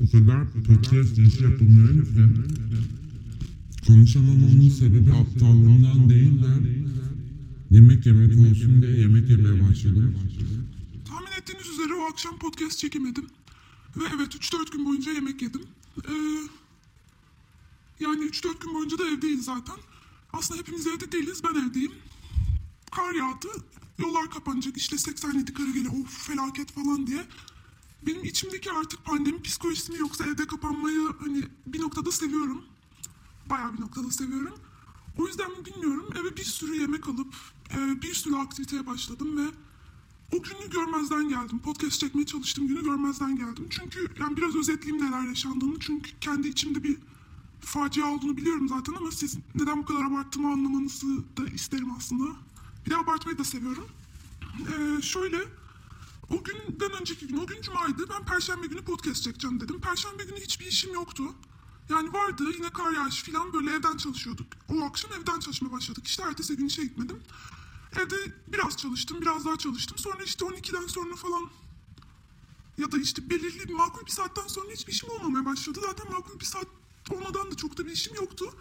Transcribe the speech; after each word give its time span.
O 0.00 0.10
kadar 0.10 0.52
podcast 0.52 1.18
iş 1.18 1.40
yapılmıyorum 1.40 2.04
ki 2.04 2.20
konuşamamamın 3.86 4.68
sebebi 4.68 5.12
aptallığımdan 5.12 6.08
değil 6.08 6.42
de 6.42 6.48
yemek 7.70 8.06
yemek 8.06 8.38
olsun 8.38 8.82
diye 8.82 8.96
yemek 8.96 9.30
yemeye 9.30 9.68
başladım. 9.68 10.18
Tahmin 11.08 11.32
ettiğiniz 11.38 11.68
üzere 11.68 11.94
o 11.94 12.12
akşam 12.12 12.38
podcast 12.38 12.78
çekemedim. 12.78 13.26
Ve 13.96 14.04
evet 14.16 14.34
3-4 14.34 14.72
gün 14.72 14.84
boyunca 14.86 15.12
yemek 15.12 15.42
yedim. 15.42 15.62
Ee, 16.08 16.12
yani 18.00 18.24
3-4 18.24 18.62
gün 18.62 18.74
boyunca 18.74 18.98
da 18.98 19.08
evdeyiz 19.08 19.44
zaten. 19.44 19.76
Aslında 20.32 20.60
hepimiz 20.60 20.86
evde 20.86 21.12
değiliz, 21.12 21.42
ben 21.44 21.68
evdeyim. 21.68 21.92
Kar 22.90 23.14
yağdı, 23.14 23.48
yollar 23.98 24.30
kapanacak, 24.30 24.76
işte 24.76 24.98
87 24.98 25.52
kara 25.54 25.70
gele, 25.70 25.88
of 25.88 26.26
felaket 26.26 26.72
falan 26.72 27.06
diye. 27.06 27.24
Benim 28.06 28.24
içimdeki 28.24 28.72
artık 28.72 29.04
pandemi 29.04 29.42
psikolojisi 29.42 29.92
mi 29.92 29.98
yoksa 29.98 30.24
evde 30.24 30.46
kapanmayı 30.46 31.08
hani 31.18 31.42
bir 31.66 31.80
noktada 31.80 32.12
seviyorum. 32.12 32.64
Bayağı 33.50 33.74
bir 33.76 33.80
noktada 33.80 34.10
seviyorum. 34.10 34.54
O 35.18 35.26
yüzden 35.26 35.50
mi 35.50 35.64
bilmiyorum 35.64 36.08
eve 36.20 36.36
bir 36.36 36.44
sürü 36.44 36.80
yemek 36.80 37.08
alıp 37.08 37.34
e, 37.76 38.02
bir 38.02 38.14
sürü 38.14 38.36
aktiviteye 38.36 38.86
başladım 38.86 39.36
ve 39.36 39.50
o 40.36 40.42
günü 40.42 40.70
görmezden 40.70 41.28
geldim. 41.28 41.58
Podcast 41.58 42.00
çekmeye 42.00 42.26
çalıştığım 42.26 42.68
günü 42.68 42.84
görmezden 42.84 43.36
geldim. 43.36 43.66
Çünkü 43.70 44.08
yani 44.20 44.36
biraz 44.36 44.56
özetleyeyim 44.56 45.06
neler 45.06 45.22
yaşandığını. 45.28 45.78
Çünkü 45.80 46.10
kendi 46.20 46.48
içimde 46.48 46.84
bir 46.84 46.96
facia 47.60 48.06
olduğunu 48.06 48.36
biliyorum 48.36 48.68
zaten 48.68 48.94
ama 48.94 49.10
siz 49.10 49.38
neden 49.54 49.78
bu 49.78 49.84
kadar 49.84 50.04
abarttığımı 50.04 50.52
anlamanızı 50.52 51.06
da 51.36 51.46
isterim 51.54 51.92
aslında. 51.96 52.36
Bir 52.86 52.90
de 52.90 52.96
abartmayı 52.96 53.38
da 53.38 53.44
seviyorum. 53.44 53.86
Ee, 54.60 55.02
şöyle, 55.02 55.38
o 56.30 56.44
günden 56.44 57.00
önceki 57.00 57.26
gün, 57.26 57.36
o 57.36 57.46
gün 57.46 57.62
cumaydı. 57.62 58.08
Ben 58.10 58.24
perşembe 58.24 58.66
günü 58.66 58.84
podcast 58.84 59.22
çekeceğim 59.22 59.60
dedim. 59.60 59.80
Perşembe 59.80 60.24
günü 60.24 60.40
hiçbir 60.40 60.66
işim 60.66 60.94
yoktu. 60.94 61.22
Yani 61.88 62.12
vardı 62.12 62.44
yine 62.54 62.70
kar 62.70 62.92
yağışı 62.92 63.32
falan 63.32 63.52
böyle 63.52 63.70
evden 63.70 63.96
çalışıyorduk. 63.96 64.46
O 64.68 64.84
akşam 64.84 65.12
evden 65.12 65.40
çalışmaya 65.40 65.72
başladık. 65.72 66.06
İşte 66.06 66.22
ertesi 66.22 66.56
gün 66.56 66.66
işe 66.66 66.82
gitmedim. 66.82 67.22
Evde 67.96 68.16
biraz 68.48 68.76
çalıştım, 68.76 69.20
biraz 69.20 69.44
daha 69.44 69.56
çalıştım. 69.56 69.98
Sonra 69.98 70.24
işte 70.24 70.44
12'den 70.44 70.86
sonra 70.86 71.16
falan 71.16 71.50
ya 72.78 72.92
da 72.92 72.98
işte 72.98 73.30
belirli 73.30 73.68
bir 73.68 73.72
makul 73.72 74.06
bir 74.06 74.10
saatten 74.10 74.46
sonra 74.46 74.72
hiçbir 74.72 74.92
işim 74.92 75.10
olmamaya 75.10 75.44
başladı. 75.44 75.80
Zaten 75.82 76.12
makul 76.12 76.40
bir 76.40 76.44
saat 76.44 76.66
olmadan 77.10 77.50
da 77.50 77.56
çok 77.56 77.78
da 77.78 77.86
bir 77.86 77.92
işim 77.92 78.14
yoktu. 78.14 78.54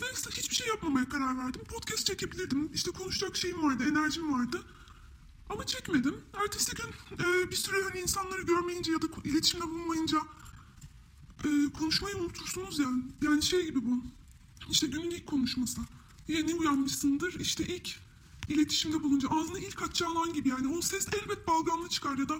Ve 0.00 0.06
hiçbir 0.30 0.54
şey 0.54 0.68
yapmamaya 0.68 1.08
karar 1.08 1.38
verdim. 1.38 1.64
Podcast 1.64 2.06
çekebilirdim. 2.06 2.70
İşte 2.74 2.90
konuşacak 2.90 3.36
şeyim 3.36 3.62
vardı, 3.62 3.84
enerjim 3.88 4.32
vardı. 4.32 4.62
Ama 5.52 5.66
çekmedim. 5.66 6.20
Ertesi 6.44 6.72
gün 6.74 6.88
e, 7.24 7.50
bir 7.50 7.56
süre 7.56 7.76
hani 7.82 8.00
insanları 8.00 8.42
görmeyince 8.42 8.92
ya 8.92 9.02
da 9.02 9.06
iletişimde 9.24 9.64
bulunmayınca 9.64 10.18
e, 11.44 11.72
konuşmayı 11.78 12.16
unutursunuz 12.16 12.78
ya. 12.78 12.88
Yani 13.22 13.42
şey 13.42 13.64
gibi 13.66 13.86
bu. 13.86 14.04
İşte 14.70 14.86
günün 14.86 15.10
ilk 15.10 15.26
konuşması. 15.26 15.80
Yeni 16.28 16.54
uyanmışsındır. 16.54 17.40
İşte 17.40 17.64
ilk 17.64 17.98
iletişimde 18.48 19.02
bulunca 19.02 19.28
ağzına 19.28 19.58
ilk 19.58 19.82
açacağın 19.82 20.16
an 20.16 20.32
gibi 20.32 20.48
yani. 20.48 20.76
O 20.76 20.80
ses 20.80 21.08
elbet 21.08 21.48
balgamlı 21.48 21.88
çıkar 21.88 22.18
ya 22.18 22.28
da 22.28 22.34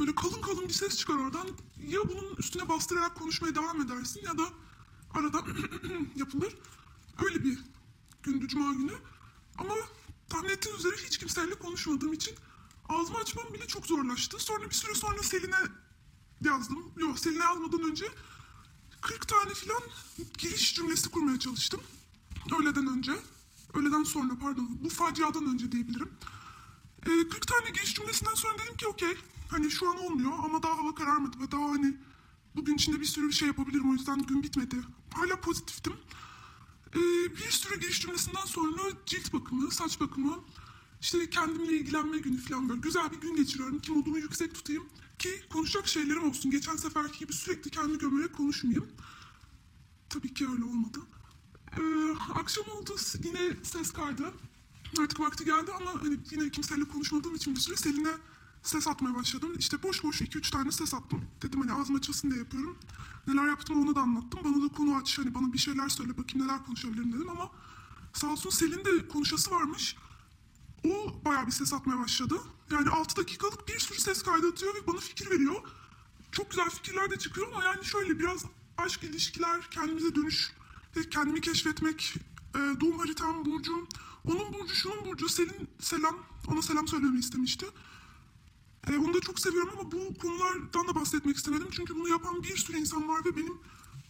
böyle 0.00 0.14
kalın 0.14 0.40
kalın 0.40 0.68
bir 0.68 0.72
ses 0.72 0.96
çıkar 0.96 1.14
oradan. 1.14 1.48
Ya 1.88 2.00
bunun 2.08 2.36
üstüne 2.38 2.68
bastırarak 2.68 3.14
konuşmaya 3.14 3.54
devam 3.54 3.80
edersin 3.82 4.20
ya 4.24 4.38
da 4.38 4.44
arada 5.14 5.44
yapılır. 6.16 6.56
Öyle 7.24 7.44
bir 7.44 7.58
gündü 8.22 8.48
cuma 8.48 8.72
günü. 8.72 8.92
Ama 9.58 9.74
tahmin 10.28 10.50
ettiğiniz 10.50 10.80
üzere 10.80 10.96
hiç 11.06 11.18
kimseyle 11.18 11.54
konuşmadığım 11.54 12.12
için 12.12 12.34
ağzımı 12.90 13.18
açmam 13.18 13.54
bile 13.54 13.66
çok 13.66 13.86
zorlaştı. 13.86 14.38
Sonra 14.38 14.70
bir 14.70 14.74
süre 14.74 14.94
sonra 14.94 15.22
Selin'e 15.22 15.56
yazdım. 16.44 16.92
Yok 16.96 17.18
Selin'e 17.18 17.44
yazmadan 17.44 17.82
önce 17.82 18.04
40 19.00 19.28
tane 19.28 19.54
falan 19.54 19.82
giriş 20.38 20.74
cümlesi 20.74 21.10
kurmaya 21.10 21.38
çalıştım. 21.38 21.80
Öğleden 22.60 22.86
önce. 22.86 23.12
Öğleden 23.74 24.02
sonra 24.02 24.38
pardon. 24.40 24.78
Bu 24.84 24.88
faciadan 24.88 25.46
önce 25.46 25.72
diyebilirim. 25.72 26.10
Ee, 27.06 27.28
40 27.28 27.46
tane 27.46 27.70
giriş 27.70 27.94
cümlesinden 27.94 28.34
sonra 28.34 28.58
dedim 28.58 28.76
ki 28.76 28.86
okey. 28.86 29.16
Hani 29.50 29.70
şu 29.70 29.90
an 29.90 29.98
olmuyor 29.98 30.32
ama 30.44 30.62
daha 30.62 30.78
hava 30.78 30.94
kararmadı 30.94 31.40
ve 31.40 31.50
daha 31.50 31.62
hani 31.62 31.96
bugün 32.56 32.74
içinde 32.74 33.00
bir 33.00 33.04
sürü 33.04 33.32
şey 33.32 33.48
yapabilirim. 33.48 33.90
O 33.90 33.92
yüzden 33.92 34.22
gün 34.22 34.42
bitmedi. 34.42 34.76
Hala 35.14 35.40
pozitiftim. 35.40 35.92
Ee, 36.94 37.00
bir 37.36 37.50
sürü 37.50 37.80
giriş 37.80 38.00
cümlesinden 38.00 38.44
sonra 38.44 38.82
cilt 39.06 39.32
bakımı, 39.32 39.70
saç 39.70 40.00
bakımı, 40.00 40.38
işte 41.00 41.30
kendimle 41.30 41.72
ilgilenme 41.72 42.18
günü 42.18 42.38
falan 42.38 42.68
böyle 42.68 42.80
güzel 42.80 43.12
bir 43.12 43.20
gün 43.20 43.36
geçiriyorum 43.36 43.78
ki 43.78 43.92
modumu 43.92 44.18
yüksek 44.18 44.54
tutayım 44.54 44.84
ki 45.18 45.42
konuşacak 45.52 45.88
şeylerim 45.88 46.28
olsun. 46.28 46.50
Geçen 46.50 46.76
seferki 46.76 47.18
gibi 47.18 47.32
sürekli 47.32 47.70
kendimi 47.70 47.98
gömerek 47.98 48.36
konuşmayayım. 48.36 48.88
Tabii 50.08 50.34
ki 50.34 50.48
öyle 50.48 50.64
olmadı. 50.64 50.98
Ee, 51.78 51.82
akşam 52.34 52.64
oldu 52.68 52.96
yine 53.24 53.56
ses 53.62 53.92
kaydı. 53.92 54.32
Artık 55.00 55.20
vakti 55.20 55.44
geldi 55.44 55.72
ama 55.80 56.02
hani 56.02 56.18
yine 56.30 56.50
kimseyle 56.50 56.84
konuşmadığım 56.84 57.34
için 57.34 57.54
bir 57.54 57.60
süre 57.60 57.76
Selin'e 57.76 58.12
ses 58.62 58.88
atmaya 58.88 59.14
başladım. 59.14 59.52
İşte 59.58 59.82
boş 59.82 60.04
boş 60.04 60.22
2-3 60.22 60.50
tane 60.50 60.72
ses 60.72 60.94
attım. 60.94 61.24
Dedim 61.42 61.60
hani 61.60 61.72
ağzım 61.72 61.96
açılsın 61.96 62.30
diye 62.30 62.40
yapıyorum. 62.40 62.78
Neler 63.26 63.48
yaptım 63.48 63.82
onu 63.82 63.94
da 63.94 64.00
anlattım. 64.00 64.40
Bana 64.44 64.62
da 64.62 64.68
konu 64.68 64.96
aç 64.96 65.18
hani 65.18 65.34
bana 65.34 65.52
bir 65.52 65.58
şeyler 65.58 65.88
söyle 65.88 66.18
bakayım 66.18 66.48
neler 66.48 66.64
konuşabilirim 66.64 67.12
dedim 67.12 67.28
ama 67.28 67.50
sağ 68.12 68.26
olsun 68.26 68.50
Selin 68.50 68.84
de 68.84 69.08
konuşası 69.08 69.50
varmış. 69.50 69.96
Bayağı 71.30 71.46
bir 71.46 71.52
ses 71.52 71.72
atmaya 71.72 71.98
başladı. 71.98 72.40
Yani 72.70 72.90
6 72.90 73.16
dakikalık 73.16 73.68
bir 73.68 73.78
sürü 73.78 74.00
ses 74.00 74.22
kaydı 74.22 74.48
atıyor 74.48 74.74
ve 74.74 74.86
bana 74.86 75.00
fikir 75.00 75.30
veriyor. 75.30 75.62
Çok 76.32 76.50
güzel 76.50 76.70
fikirler 76.70 77.10
de 77.10 77.18
çıkıyor 77.18 77.52
ama 77.52 77.64
yani 77.64 77.84
şöyle 77.84 78.18
biraz 78.18 78.44
aşk 78.78 79.02
ilişkiler, 79.02 79.70
kendimize 79.70 80.14
dönüş, 80.14 80.52
kendimi 81.10 81.40
keşfetmek, 81.40 82.14
e, 82.54 82.58
doğum 82.80 82.98
haritam, 82.98 83.44
burcum, 83.44 83.88
onun 84.24 84.52
burcu, 84.52 84.74
şunun 84.74 85.04
burcu, 85.04 85.28
Selin 85.28 85.70
selam, 85.80 86.18
ona 86.48 86.62
selam 86.62 86.88
söylememi 86.88 87.18
istemişti. 87.18 87.66
E, 88.88 88.96
onu 88.96 89.14
da 89.14 89.20
çok 89.20 89.40
seviyorum 89.40 89.74
ama 89.80 89.92
bu 89.92 90.18
konulardan 90.18 90.88
da 90.88 90.94
bahsetmek 90.94 91.36
istemedim. 91.36 91.68
Çünkü 91.70 91.94
bunu 91.94 92.08
yapan 92.08 92.42
bir 92.42 92.56
sürü 92.56 92.76
insan 92.76 93.08
var 93.08 93.24
ve 93.24 93.36
benim 93.36 93.58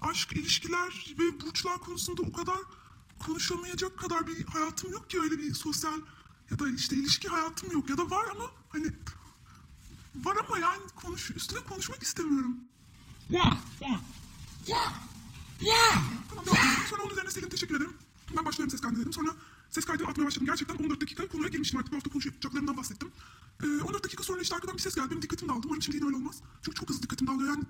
aşk, 0.01 0.33
ilişkiler 0.33 1.15
ve 1.19 1.41
burçlar 1.41 1.79
konusunda 1.79 2.23
o 2.23 2.33
kadar 2.33 2.59
konuşamayacak 3.27 3.99
kadar 3.99 4.27
bir 4.27 4.45
hayatım 4.45 4.93
yok 4.93 5.11
ki 5.11 5.21
öyle 5.21 5.39
bir 5.39 5.55
sosyal 5.55 6.01
ya 6.51 6.59
da 6.59 6.69
işte 6.69 6.97
ilişki 6.97 7.29
hayatım 7.29 7.73
yok 7.73 7.91
ya 7.91 7.99
da 7.99 8.11
var 8.11 8.27
ama 8.31 8.45
hani 8.69 8.87
var 10.15 10.37
ama 10.47 10.59
yani 10.59 10.83
konuş 10.97 11.31
üstüne 11.31 11.61
konuşmak 11.61 12.03
istemiyorum. 12.03 12.57
Ya, 13.31 13.59
ya, 13.81 14.01
ya, 14.67 14.93
ya. 15.61 15.77
Tamam 16.29 16.47
devam 16.47 16.57
edelim. 16.57 16.87
Sonra 16.91 17.03
onun 17.03 17.13
üzerine 17.13 17.31
Selin 17.31 17.49
teşekkür 17.49 17.77
ederim. 17.77 17.93
Ben 18.37 18.45
başlarım 18.45 18.71
ses 18.71 18.81
kaydı 18.81 19.01
dedim. 19.01 19.13
Sonra 19.13 19.31
ses 19.71 19.85
kaydı 19.85 20.07
atmaya 20.07 20.27
başladım. 20.27 20.47
Gerçekten 20.47 20.85
14 20.85 21.01
dakika 21.01 21.29
konuya 21.29 21.49
girmiştim 21.49 21.79
artık. 21.79 21.93
Bu 21.93 21.97
hafta 21.97 22.11
konuşacaklarımdan 22.11 22.77
bahsettim. 22.77 23.13
Ee, 23.63 23.67
14 23.67 24.05
dakika 24.05 24.23
sonra 24.23 24.41
işte 24.41 24.57
arkadan 24.57 24.77
bir 24.77 24.83
ses 24.83 24.95
geldi. 24.95 25.11
Benim 25.11 25.23
dikkatim 25.23 25.49
dağıldı. 25.49 25.67
Umarım 25.67 25.83
şimdi 25.83 25.97
yine 25.97 26.07
öyle 26.07 26.17
olmaz. 26.17 26.43
Çünkü 26.63 26.79
çok 26.79 26.89
hızlı 26.89 27.03
dikkatim 27.03 27.27
dağılıyor. 27.27 27.49
Yani 27.49 27.65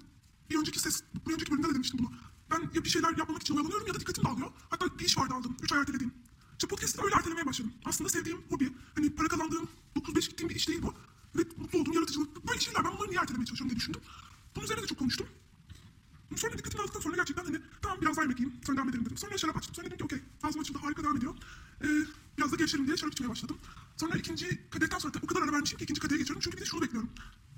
bir 0.50 0.58
önceki 0.58 0.80
ses, 0.80 1.02
bir 1.28 1.34
önceki 1.34 1.52
bölümde 1.52 1.68
de 1.68 1.74
demiştim 1.74 1.98
bunu. 1.98 2.12
Ben 2.50 2.70
ya 2.74 2.84
bir 2.84 2.88
şeyler 2.88 3.16
yapmamak 3.16 3.42
için 3.42 3.54
oyalanıyorum 3.54 3.86
ya 3.86 3.94
da 3.94 4.00
dikkatim 4.00 4.24
dağılıyor. 4.24 4.50
Hatta 4.70 4.98
bir 4.98 5.04
iş 5.04 5.18
vardı 5.18 5.34
aldım. 5.34 5.56
3 5.62 5.72
ay 5.72 5.80
ertelediğim. 5.80 6.14
İşte 6.60 6.68
podcast'ı 6.68 7.04
öyle 7.04 7.14
ertelemeye 7.14 7.46
başladım. 7.46 7.72
Aslında 7.84 8.08
sevdiğim 8.08 8.38
hobi. 8.50 8.72
Hani 8.94 9.14
para 9.14 9.28
kazandığım 9.28 9.68
9-5 9.96 10.28
gittiğim 10.28 10.50
bir 10.50 10.54
iş 10.54 10.68
değil 10.68 10.82
bu. 10.82 10.94
Ve 11.38 11.42
mutlu 11.56 11.78
olduğum 11.78 11.94
yaratıcılık. 11.94 12.48
Böyle 12.48 12.60
şeyler 12.60 12.84
ben 12.84 12.92
bunları 12.92 13.10
niye 13.10 13.20
ertelemeye 13.20 13.46
çalışıyorum 13.46 13.70
diye 13.70 13.76
düşündüm. 13.76 14.00
Bunun 14.56 14.64
üzerine 14.64 14.82
de 14.82 14.86
çok 14.86 14.98
konuştum. 14.98 15.26
Sonra 16.36 16.58
dikkatimi 16.58 16.82
aldıktan 16.82 17.00
sonra 17.00 17.16
gerçekten 17.16 17.44
hani 17.44 17.58
tamam 17.82 17.98
biraz 18.00 18.16
daha 18.16 18.22
yemek 18.22 18.40
yiyeyim 18.40 18.60
sonra 18.66 18.76
devam 18.76 18.88
ederim 18.88 19.04
dedim. 19.04 19.18
Sonra 19.18 19.38
şarap 19.38 19.56
açtım. 19.56 19.74
Sonra 19.74 19.86
dedim 19.86 19.98
ki 19.98 20.04
okey 20.04 20.18
ağzım 20.42 20.60
açıldı 20.60 20.78
harika 20.78 21.02
devam 21.02 21.16
ediyor. 21.16 21.34
Ee, 21.84 21.88
biraz 22.38 22.52
da 22.52 22.56
gevşerim 22.56 22.86
diye 22.86 22.96
şarap 22.96 23.12
içmeye 23.12 23.28
başladım. 23.28 23.56
Sonra 23.96 24.18
ikinci 24.18 24.70
kadehten 24.70 24.98
sonra 24.98 25.12
o 25.22 25.26
kadar 25.26 25.42
ara 25.42 25.52
vermişim 25.52 25.78
ki 25.78 25.84
ikinci 25.84 26.00
kadeye 26.00 26.18
geçiyorum. 26.18 26.40
Çünkü 26.44 26.56
bir 26.56 26.62
de 26.62 26.66
şunu 26.66 26.82
bekliyorum. 26.82 27.10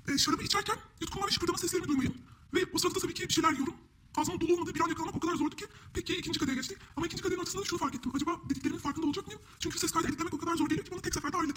Ee, 0.07 0.17
şarabı 0.17 0.43
içerken 0.43 0.77
yutkunma 1.01 1.27
ve 1.27 1.31
şıpırdama 1.31 1.57
seslerini 1.57 1.87
duymayın. 1.87 2.15
Ve 2.53 2.65
o 2.73 2.77
sırada 2.77 2.99
tabii 2.99 3.13
ki 3.13 3.27
bir 3.27 3.33
şeyler 3.33 3.51
yiyorum. 3.51 3.75
Ağzımın 4.17 4.39
dolu 4.39 4.53
olmadığı 4.53 4.75
bir 4.75 4.81
an 4.81 4.87
yakalamak 4.87 5.15
o 5.15 5.19
kadar 5.19 5.35
zordu 5.35 5.55
ki. 5.55 5.65
Peki 5.93 6.15
ikinci 6.15 6.39
kadeye 6.39 6.55
geçtik. 6.55 6.77
Ama 6.95 7.05
ikinci 7.05 7.23
kadehin 7.23 7.39
ortasında 7.39 7.61
da 7.61 7.65
şunu 7.65 7.79
fark 7.79 7.95
ettim. 7.95 8.11
Acaba 8.15 8.39
dediklerimin 8.49 8.79
farkında 8.79 9.05
olacak 9.05 9.27
mıyım? 9.27 9.41
Çünkü 9.59 9.79
ses 9.79 9.91
kaydı 9.91 10.07
editlemek 10.07 10.33
o 10.33 10.37
kadar 10.37 10.55
zor 10.55 10.69
değil 10.69 10.81
ki 10.81 10.91
bunu 10.91 11.01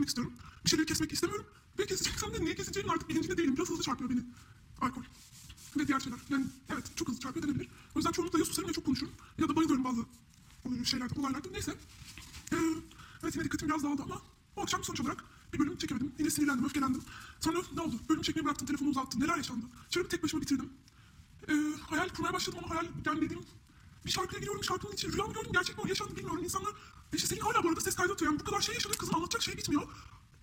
tek 0.06 0.16
seferde 0.16 0.30
halletmek 0.30 0.32
istiyorum. 0.32 0.32
Bir 0.64 0.70
şeyleri 0.70 0.86
kesmek 0.86 1.12
istemiyorum. 1.12 1.46
Ve 1.78 1.86
keseceksem 1.86 2.34
de 2.34 2.40
niye 2.44 2.54
keseceğimin 2.54 2.92
artık 2.92 3.08
bilincinde 3.08 3.36
değilim. 3.36 3.56
Biraz 3.56 3.68
hızlı 3.68 3.82
çarpıyor 3.82 4.10
beni. 4.10 4.24
Alkol 4.80 5.02
ve 5.76 5.88
diğer 5.88 6.00
şeyler. 6.00 6.18
Yani 6.30 6.46
evet 6.72 6.96
çok 6.96 7.08
hızlı 7.08 7.20
çarpıyor 7.20 7.46
denebilir. 7.46 7.68
O 7.94 7.98
yüzden 7.98 8.12
çoğunlukla 8.12 8.38
ya 8.38 8.44
susarım 8.44 8.68
ya 8.68 8.72
çok 8.72 8.84
konuşurum. 8.84 9.12
Ya 9.38 9.48
da 9.48 9.56
bayılıyorum 9.56 9.84
bazı 9.84 10.04
şeylerde, 10.84 11.20
olaylarda. 11.20 11.48
Neyse. 11.50 11.74
Ee, 12.52 12.56
evet 13.22 13.34
yine 13.34 13.44
dikkatim 13.44 13.68
biraz 13.68 13.84
dağıldı 13.84 14.02
ama 14.02 14.22
o 14.56 14.62
akşam 14.62 14.84
sonuç 14.84 15.00
olarak 15.00 15.24
bir 15.52 15.58
bölüm 15.58 15.76
çekemedim. 15.76 16.12
Yine 16.18 16.30
sinirlendim, 16.30 16.64
öfkelendim. 16.64 17.02
Sonra 17.40 17.58
ne 17.74 17.80
oldu? 17.80 17.96
Bölüm 18.08 18.22
çekmeyi 18.22 18.44
bıraktım, 18.44 18.66
telefonu 18.66 18.88
uzattım. 18.88 19.20
Neler 19.20 19.36
yaşandı? 19.36 19.66
Şarabı 19.90 20.08
tek 20.08 20.22
başıma 20.22 20.42
bitirdim. 20.42 20.72
Ee, 21.48 21.54
hayal 21.90 22.08
kurmaya 22.08 22.32
başladım 22.32 22.58
ama 22.64 22.70
hayal 22.70 22.86
yani 23.06 23.20
dediğim 23.20 23.42
bir 24.06 24.10
şarkıya 24.10 24.38
giriyorum, 24.38 24.64
şarkının 24.64 24.92
için 24.92 25.12
rüya 25.12 25.24
mı 25.26 25.32
gördüm, 25.32 25.50
gerçek 25.52 25.76
mi 25.78 25.82
o 25.84 25.88
yaşandı 25.88 26.16
bilmiyorum. 26.16 26.44
İnsanlar, 26.44 26.72
işte 27.12 27.28
senin 27.28 27.40
hala 27.40 27.64
bu 27.64 27.68
arada 27.68 27.80
ses 27.80 27.96
kaydı 27.96 28.12
atıyor. 28.12 28.32
Yani 28.32 28.40
bu 28.40 28.44
kadar 28.44 28.60
şey 28.60 28.74
yaşadık 28.74 28.98
kızın 28.98 29.14
anlatacak 29.14 29.42
şey 29.42 29.56
bitmiyor. 29.56 29.82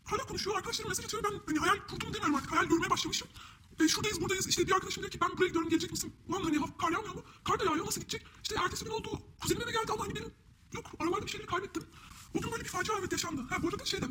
Hala 0.03 0.25
konuşuyor, 0.27 0.57
arkadaşlarım 0.57 0.89
mesaj 0.89 1.05
atıyor. 1.05 1.23
Ben 1.23 1.39
hani 1.45 1.59
hayal 1.59 1.77
kurdum 1.87 2.13
demiyorum 2.13 2.35
artık, 2.35 2.51
hayal 2.51 2.65
görmeye 2.65 2.89
başlamışım. 2.89 3.27
E, 3.79 3.87
şuradayız 3.87 4.21
buradayız 4.21 4.47
işte 4.47 4.67
bir 4.67 4.71
arkadaşım 4.71 5.03
diyor 5.03 5.11
ki 5.11 5.21
ben 5.21 5.37
buraya 5.37 5.47
gidiyorum 5.47 5.69
gelecek 5.69 5.91
misin? 5.91 6.13
Lan 6.31 6.43
hani 6.43 6.57
ha- 6.57 6.77
kar 6.77 6.91
yağmıyor 6.91 7.13
mu? 7.15 7.23
Kar 7.43 7.59
da 7.59 7.63
yağıyor 7.65 7.85
nasıl 7.85 8.01
gidecek? 8.01 8.25
İşte 8.43 8.55
ertesi 8.59 8.85
gün 8.85 8.91
oldu 8.91 9.21
kuzenim 9.41 9.61
eve 9.61 9.71
geldi 9.71 9.91
ama 9.91 10.03
hani 10.03 10.15
benim 10.15 10.31
yok 10.73 10.85
aralarda 10.99 11.12
bir 11.25 11.31
şeyleri 11.31 11.47
kaybettim. 11.47 11.83
O 12.33 12.41
gün 12.41 12.51
böyle 12.51 12.63
bir 12.63 12.69
facia 12.69 12.95
evet 12.99 13.11
yaşandı. 13.11 13.41
Ha 13.49 13.63
bu 13.63 13.67
arada 13.67 13.85
şeyde 13.85 14.05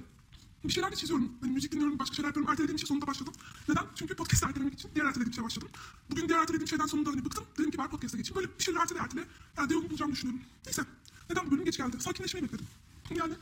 bir 0.65 0.73
şeyler 0.73 0.93
de 0.93 0.97
çiziyorum. 0.97 1.33
Hani 1.41 1.53
müzik 1.53 1.73
dinliyorum, 1.73 1.99
başka 1.99 2.15
şeyler 2.15 2.29
yapıyorum. 2.29 2.53
Ertelediğim 2.53 2.79
şey 2.79 2.87
sonunda 2.87 3.07
başladım. 3.07 3.35
Neden? 3.69 3.85
Çünkü 3.95 4.15
podcast 4.15 4.45
ertelemek 4.45 4.75
için 4.75 4.91
diğer 4.95 5.07
ertelediğim 5.07 5.35
şeye 5.35 5.43
başladım. 5.43 5.69
Bugün 6.11 6.29
diğer 6.29 6.39
ertelediğim 6.39 6.69
şeyden 6.69 6.87
sonunda 6.87 7.11
hani 7.11 7.25
bıktım. 7.25 7.45
Dedim 7.59 7.71
ki 7.71 7.79
bari 7.79 7.89
podcast'a 7.89 8.19
geçeyim. 8.19 8.37
Böyle 8.37 8.59
bir 8.59 8.65
şeyler 8.65 8.81
ertele 8.81 8.99
ertele. 8.99 9.25
Yani 9.57 9.73
yolunu 9.73 9.91
bulacağımı 9.91 10.13
düşünüyorum. 10.13 10.45
Neyse. 10.67 10.83
Neden 11.31 11.47
bu 11.47 11.51
bölüm 11.51 11.65
geç 11.65 11.77
geldi? 11.77 11.97
Sakinleşmeyi 12.01 12.45
bekledim. 12.45 12.67
Yani 13.17 13.35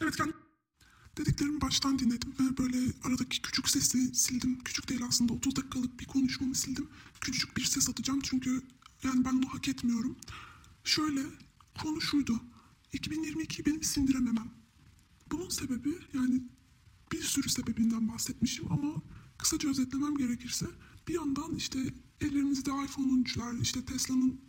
evet 0.00 0.16
kendi 0.16 0.32
dediklerimi 1.16 1.60
baştan 1.60 1.98
dinledim 1.98 2.34
ve 2.40 2.56
böyle 2.56 2.92
aradaki 3.04 3.42
küçük 3.42 3.68
sesi 3.68 4.14
sildim. 4.14 4.64
Küçük 4.64 4.88
değil 4.88 5.00
aslında 5.08 5.32
30 5.32 5.56
dakikalık 5.56 6.00
bir 6.00 6.04
konuşmamı 6.04 6.54
sildim. 6.54 6.88
Küçücük 7.20 7.56
bir 7.56 7.64
ses 7.64 7.88
atacağım 7.88 8.20
çünkü 8.20 8.62
yani 9.02 9.24
ben 9.24 9.42
bunu 9.42 9.54
hak 9.54 9.68
etmiyorum. 9.68 10.16
Şöyle 10.84 11.22
konu 11.82 12.00
şuydu. 12.00 12.40
2022'yi 12.94 13.66
benim 13.66 13.82
sindirememem. 13.82 14.50
Bunun 15.30 15.48
sebebi 15.48 15.98
yani 16.14 16.42
bir 17.12 17.22
sürü 17.22 17.48
sebebinden 17.48 18.08
bahsetmişim 18.08 18.72
ama 18.72 18.94
kısaca 19.38 19.70
özetlemem 19.70 20.16
gerekirse 20.16 20.66
bir 21.08 21.14
yandan 21.14 21.54
işte 21.54 21.78
ellerimizde 22.20 22.70
iPhone 22.70 23.12
13'ler 23.12 23.62
işte 23.62 23.84
Tesla'nın 23.84 24.40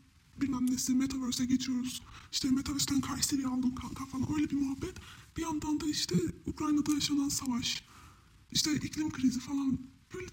bilmem 0.41 0.71
nesi 0.71 0.94
Metaverse'e 0.94 1.45
geçiyoruz. 1.45 2.01
İşte 2.31 2.50
Metaverse'den 2.51 3.01
Kayseri'yi 3.01 3.47
aldım 3.47 3.75
kanka 3.75 4.06
falan 4.06 4.33
öyle 4.36 4.50
bir 4.50 4.56
muhabbet. 4.56 4.95
Bir 5.38 5.41
yandan 5.41 5.80
da 5.80 5.86
işte 5.86 6.15
Ukrayna'da 6.45 6.94
yaşanan 6.94 7.30
savaş, 7.30 7.83
işte 8.51 8.75
iklim 8.75 9.09
krizi 9.12 9.39
falan 9.39 9.80
böyle 10.13 10.27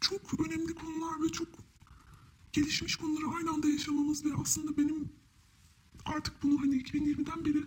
çok 0.00 0.40
önemli 0.40 0.74
konular 0.74 1.22
ve 1.22 1.28
çok 1.28 1.48
gelişmiş 2.52 2.96
konuları 2.96 3.26
aynı 3.36 3.50
anda 3.50 3.68
yaşamamız 3.68 4.24
ve 4.24 4.28
aslında 4.34 4.76
benim 4.76 5.12
artık 6.04 6.42
bunu 6.42 6.60
hani 6.60 6.82
2020'den 6.82 7.44
beri 7.44 7.64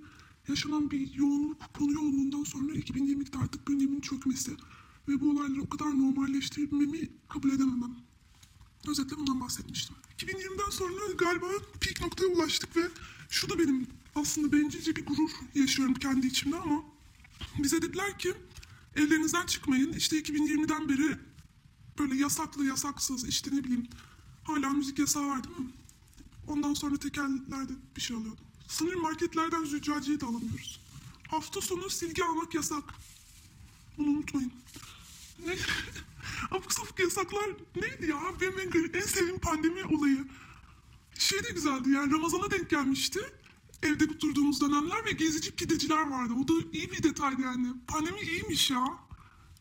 yaşanan 0.48 0.92
bir 0.92 1.14
yoğunluk, 1.14 1.74
konu 1.74 1.92
yoğunluğundan 1.92 2.44
sonra 2.44 2.74
2020'de 2.74 3.38
artık 3.38 3.66
gündemin 3.66 4.02
çökmesi 4.02 4.52
ve 5.08 5.22
bu 5.22 5.32
olayları 5.32 5.62
o 5.62 5.70
kadar 5.70 6.00
normalleştirmemi 6.00 7.10
kabul 7.30 7.50
edememem. 7.50 7.96
Özetle 8.88 9.18
bundan 9.18 9.40
bahsetmiştim. 9.40 9.96
2020'den 10.18 10.70
sonra 10.70 11.14
galiba 11.18 11.48
peak 11.82 12.02
noktaya 12.02 12.28
ulaştık 12.28 12.78
ve 12.78 12.82
şu 13.30 13.50
da 13.50 13.60
benim 13.60 13.88
aslında 14.16 14.52
bencilce 14.52 14.96
bir 14.96 15.06
gurur 15.06 15.30
yaşıyorum 15.56 15.94
kendi 15.94 16.28
içimde 16.28 16.56
ama 16.56 16.84
bize 17.58 17.82
dediler 17.82 18.20
ki 18.20 18.34
evlerinizden 18.96 19.46
çıkmayın. 19.46 19.94
İşte 19.94 20.20
2020'den 20.20 20.90
beri 20.90 21.18
böyle 22.00 22.16
yasaklı 22.16 22.66
yasaksız 22.66 23.28
işte 23.28 23.56
ne 23.56 23.64
bileyim 23.64 23.88
hala 24.44 24.70
müzik 24.70 25.00
yasağı 25.00 25.28
var 25.28 25.44
değil 25.44 25.58
mi? 25.58 25.72
Ondan 26.48 26.74
sonra 26.74 26.98
tekerlerde 26.98 27.74
bir 27.96 28.02
şey 28.02 28.18
alıyordu. 28.18 28.42
Sanırım 28.68 29.02
marketlerden 29.02 29.64
züccaciye 29.64 30.20
de 30.20 30.26
alamıyoruz. 30.26 30.80
Hafta 31.28 31.62
sonu 31.62 31.90
silgi 31.90 32.24
almak 32.24 32.54
yasak. 32.54 32.84
Bunu 33.98 34.10
unutmayın. 34.10 34.52
Ne? 35.46 35.56
Abuk 36.52 36.74
sabuk 36.74 37.00
yasaklar 37.00 37.50
neydi 37.76 38.12
ya? 38.12 38.20
Benim 38.42 38.60
en, 38.60 39.00
en 39.00 39.06
sevdiğim 39.06 39.40
pandemi 39.40 39.84
olayı. 39.84 40.28
Şey 41.18 41.44
de 41.44 41.50
güzeldi 41.50 41.90
yani 41.90 42.14
Ramazan'a 42.14 42.52
denk 42.52 42.70
gelmişti. 42.70 43.20
Evde 43.84 44.20
durduğumuz 44.20 44.62
dönemler 44.62 45.06
ve 45.06 45.12
gezici 45.12 45.52
pideciler 45.52 46.10
vardı. 46.10 46.34
O 46.44 46.48
da 46.48 46.54
iyi 46.74 46.92
bir 46.92 47.04
detaydı 47.04 47.42
yani. 47.42 47.68
Pandemi 47.88 48.22
iyiymiş 48.22 48.72
ya. 48.72 48.86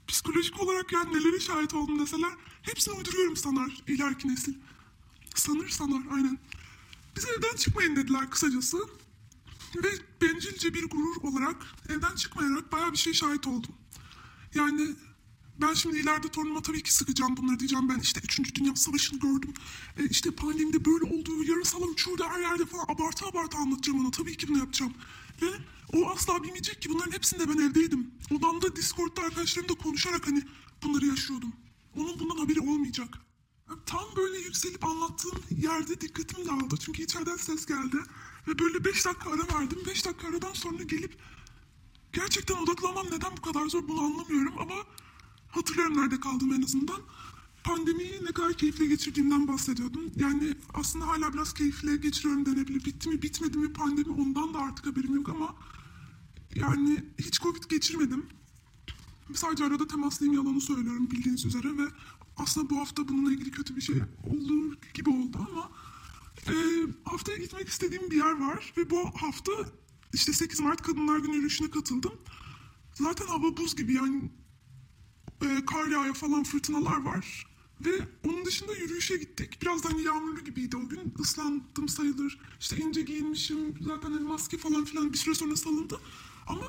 Psikolojik 0.08 0.60
olarak 0.60 0.92
yani 0.92 1.12
nelere 1.16 1.40
şahit 1.40 1.74
oldum 1.74 1.98
deseler 1.98 2.32
hepsini 2.62 2.94
uyduruyorum 2.94 3.36
sanar 3.36 3.82
ileriki 3.88 4.28
nesil. 4.28 4.54
Sanır 5.34 5.68
sanar 5.68 6.02
aynen. 6.10 6.38
Biz 7.16 7.24
evden 7.24 7.56
çıkmayın 7.56 7.96
dediler 7.96 8.30
kısacası. 8.30 8.78
Ve 9.76 9.88
bencilce 10.22 10.74
bir 10.74 10.84
gurur 10.90 11.16
olarak 11.22 11.56
evden 11.88 12.14
çıkmayarak 12.14 12.72
bayağı 12.72 12.92
bir 12.92 12.96
şey 12.96 13.12
şahit 13.12 13.46
oldum. 13.46 13.74
Yani 14.54 14.94
ben 15.60 15.74
şimdi 15.74 15.98
ileride 15.98 16.28
torunuma 16.28 16.62
tabii 16.62 16.82
ki 16.82 16.94
sıkacağım 16.94 17.36
bunları 17.36 17.58
diyeceğim. 17.58 17.88
Ben 17.88 17.98
işte 17.98 18.20
3. 18.24 18.54
Dünya 18.54 18.76
Savaşı'nı 18.76 19.20
gördüm. 19.20 19.54
E 19.98 20.08
işte 20.08 20.30
pandemide 20.30 20.84
böyle 20.84 21.04
olduğu 21.04 21.44
yarasalar 21.44 21.88
uçuyordu 21.88 22.24
her 22.28 22.40
yerde 22.40 22.66
falan. 22.66 22.84
Abartı 22.88 23.26
abartı 23.26 23.56
anlatacağım 23.56 24.00
ona. 24.00 24.10
Tabii 24.10 24.36
ki 24.36 24.48
bunu 24.48 24.58
yapacağım. 24.58 24.94
Ve 25.42 25.46
o 25.92 26.10
asla 26.10 26.42
bilmeyecek 26.42 26.82
ki 26.82 26.90
bunların 26.90 27.12
hepsinde 27.12 27.48
ben 27.48 27.58
evdeydim. 27.58 28.10
Odamda 28.30 28.76
Discord'da 28.76 29.22
arkadaşlarımla 29.22 29.74
konuşarak 29.74 30.26
hani 30.26 30.42
bunları 30.82 31.06
yaşıyordum. 31.06 31.52
Onun 31.96 32.20
bundan 32.20 32.36
haberi 32.36 32.60
olmayacak. 32.60 33.23
Tam 33.86 34.04
böyle 34.16 34.38
yükselip 34.38 34.84
anlattığım 34.84 35.38
yerde 35.50 36.00
dikkatim 36.00 36.46
dağıldı. 36.46 36.76
Çünkü 36.76 37.02
içeriden 37.02 37.36
ses 37.36 37.66
geldi. 37.66 37.96
Ve 38.48 38.58
böyle 38.58 38.84
5 38.84 39.06
dakika 39.06 39.30
ara 39.30 39.60
verdim. 39.60 39.78
5 39.86 40.06
dakika 40.06 40.28
aradan 40.28 40.52
sonra 40.52 40.82
gelip 40.82 41.18
gerçekten 42.12 42.54
odaklanmam 42.54 43.06
neden 43.06 43.36
bu 43.36 43.42
kadar 43.42 43.66
zor 43.66 43.88
bunu 43.88 44.00
anlamıyorum 44.00 44.54
ama 44.58 44.74
hatırlıyorum 45.48 45.96
nerede 45.96 46.20
kaldım 46.20 46.52
en 46.52 46.62
azından. 46.62 47.00
Pandemiyi 47.64 48.24
ne 48.24 48.32
kadar 48.32 48.52
keyifle 48.52 48.86
geçirdiğimden 48.86 49.48
bahsediyordum. 49.48 50.12
Yani 50.16 50.54
aslında 50.74 51.06
hala 51.06 51.34
biraz 51.34 51.54
keyifle 51.54 51.96
geçiriyorum 51.96 52.46
denebilir. 52.46 52.84
Bitti 52.84 53.08
mi 53.08 53.22
bitmedi 53.22 53.58
mi 53.58 53.72
pandemi 53.72 54.12
ondan 54.12 54.54
da 54.54 54.58
artık 54.58 54.86
haberim 54.86 55.14
yok 55.14 55.28
ama 55.28 55.54
yani 56.54 57.04
hiç 57.18 57.40
Covid 57.40 57.64
geçirmedim. 57.70 58.26
Sadece 59.34 59.64
arada 59.64 59.86
temaslıyım 59.86 60.34
yalanı 60.34 60.60
söylüyorum 60.60 61.10
bildiğiniz 61.10 61.44
üzere 61.44 61.78
ve 61.78 61.88
aslında 62.36 62.70
bu 62.70 62.78
hafta 62.78 63.08
bununla 63.08 63.32
ilgili 63.32 63.50
kötü 63.50 63.76
bir 63.76 63.80
şey 63.80 63.96
olur 64.30 64.76
gibi 64.94 65.10
oldu 65.10 65.48
ama 65.50 65.70
e, 66.48 66.54
haftaya 67.04 67.38
gitmek 67.38 67.68
istediğim 67.68 68.10
bir 68.10 68.16
yer 68.16 68.40
var 68.40 68.72
ve 68.76 68.90
bu 68.90 69.10
hafta 69.14 69.52
işte 70.12 70.32
8 70.32 70.60
Mart 70.60 70.82
Kadınlar 70.82 71.18
Günü 71.18 71.34
yürüyüşüne 71.34 71.70
katıldım. 71.70 72.12
Zaten 72.94 73.26
hava 73.26 73.56
buz 73.56 73.76
gibi 73.76 73.94
yani 73.94 74.30
e, 75.42 75.64
kar 75.66 75.86
yağıyor 75.86 76.14
falan 76.14 76.44
fırtınalar 76.44 77.02
var. 77.02 77.46
Ve 77.84 77.90
onun 78.24 78.44
dışında 78.44 78.72
yürüyüşe 78.76 79.16
gittik. 79.16 79.62
Biraz 79.62 79.84
da 79.84 79.88
hani 79.88 80.02
yağmurlu 80.02 80.44
gibiydi 80.44 80.76
o 80.76 80.88
gün. 80.88 81.14
Islandım 81.18 81.88
sayılır. 81.88 82.38
İşte 82.60 82.76
ince 82.76 83.02
giyinmişim. 83.02 83.74
Zaten 83.80 84.12
hani 84.12 84.26
maske 84.26 84.58
falan 84.58 84.84
filan 84.84 85.12
bir 85.12 85.18
süre 85.18 85.34
sonra 85.34 85.56
salındı. 85.56 86.00
Ama 86.46 86.64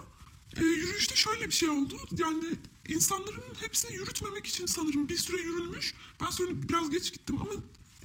e, 0.58 0.64
yürüyüşte 0.64 1.16
şöyle 1.16 1.48
bir 1.48 1.54
şey 1.54 1.70
oldu. 1.70 1.98
Yani 2.12 2.46
insanların 2.88 3.44
hepsini 3.60 3.96
yürütmemek 3.96 4.48
için 4.48 4.66
sanırım 4.66 5.10
bir 5.10 5.18
süre 5.18 5.42
yürünmüş. 5.42 5.94
Ben 6.22 6.30
sonra 6.30 6.50
biraz 6.54 6.90
geç 6.90 7.14
gittim 7.14 7.38
ama 7.42 7.52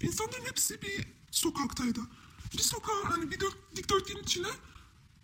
insanların 0.01 0.45
hepsi 0.45 0.83
bir 0.83 1.07
sokaktaydı. 1.31 2.01
Bir 2.53 2.63
sokağa 2.63 3.11
hani 3.11 3.31
bir 3.31 3.41
dört, 3.41 3.57
dikdörtgenin 3.77 4.23
içine 4.23 4.49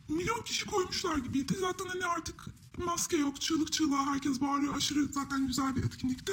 milyon 0.09 0.43
kişi 0.43 0.67
koymuşlar 0.67 1.17
gibiydi. 1.17 1.57
Zaten 1.61 1.87
hani 1.87 2.07
artık 2.07 2.45
maske 2.77 3.17
yok, 3.17 3.41
çığlık 3.41 3.73
çığlığa 3.73 4.07
herkes 4.07 4.41
bağırıyor. 4.41 4.77
Aşırı 4.77 5.07
zaten 5.13 5.47
güzel 5.47 5.77
bir 5.77 5.85
etkinlikti. 5.85 6.33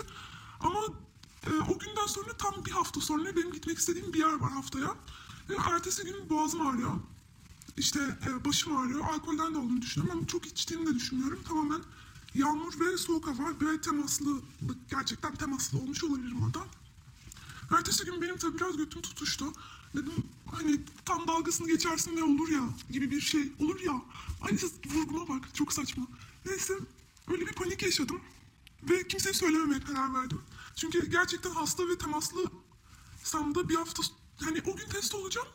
Ama 0.60 0.79
e, 1.48 1.50
o 1.70 1.79
günden 1.79 2.08
sonra 2.08 2.38
tam 2.38 2.65
bir 2.65 2.72
hafta 2.72 3.01
sonra 3.01 3.36
benim 3.36 3.51
gitmek 3.51 3.77
istediğim 3.77 4.13
bir 4.13 4.20
yer 4.20 4.34
var 4.34 4.51
haftaya. 4.51 4.96
Ve 5.50 5.56
ertesi 5.56 6.03
gün 6.03 6.29
boğazım 6.29 6.67
ağrıyor. 6.67 6.91
İşte 7.77 8.18
e, 8.27 8.46
başım 8.46 8.77
ağrıyor. 8.77 9.00
Alkolden 9.00 9.53
de 9.53 9.58
olduğunu 9.58 9.82
düşünüyorum 9.82 10.18
ama 10.18 10.27
çok 10.27 10.46
içtiğimi 10.46 10.86
de 10.88 10.96
düşünmüyorum. 10.96 11.44
Tamamen 11.48 11.82
yağmur 12.36 12.80
ve 12.80 12.98
soğuk 12.98 13.27
hava 13.27 13.50
ve 13.62 13.82
temaslılık 13.82 14.44
gerçekten 14.89 15.36
temaslı 15.36 15.77
olmuş 15.77 16.03
olabilirim 16.03 16.44
orada. 16.44 16.60
Ertesi 17.77 18.06
gün 18.06 18.22
benim 18.22 18.38
tabii 18.38 18.58
biraz 18.58 18.77
götüm 18.77 19.01
tutuştu. 19.01 19.53
Dedim 19.96 20.13
hani 20.46 20.80
tam 21.06 21.27
dalgasını 21.27 21.68
geçersin 21.68 22.15
ne 22.15 22.24
olur 22.24 22.50
ya 22.50 22.62
gibi 22.89 23.12
bir 23.12 23.22
şey 23.22 23.51
olur 23.60 23.80
ya. 23.80 24.01
Aynı 24.42 24.60
vurguma 24.94 25.27
bak 25.27 25.56
çok 25.56 25.74
saçma. 25.74 26.08
Neyse 26.46 26.74
öyle 27.27 27.48
bir 27.48 27.53
panik 27.53 27.82
yaşadım. 27.82 28.22
Ve 28.89 29.08
kimseye 29.08 29.34
söylememeye 29.34 29.80
karar 29.82 30.13
verdim. 30.13 30.42
Çünkü 30.75 31.10
gerçekten 31.10 31.51
hasta 31.51 31.89
ve 31.89 31.98
temaslı 31.98 32.46
samda 33.24 33.70
bir 33.70 33.75
hafta 33.75 34.03
hani 34.39 34.62
o 34.68 34.75
gün 34.75 34.88
test 34.88 35.15
olacağım. 35.15 35.48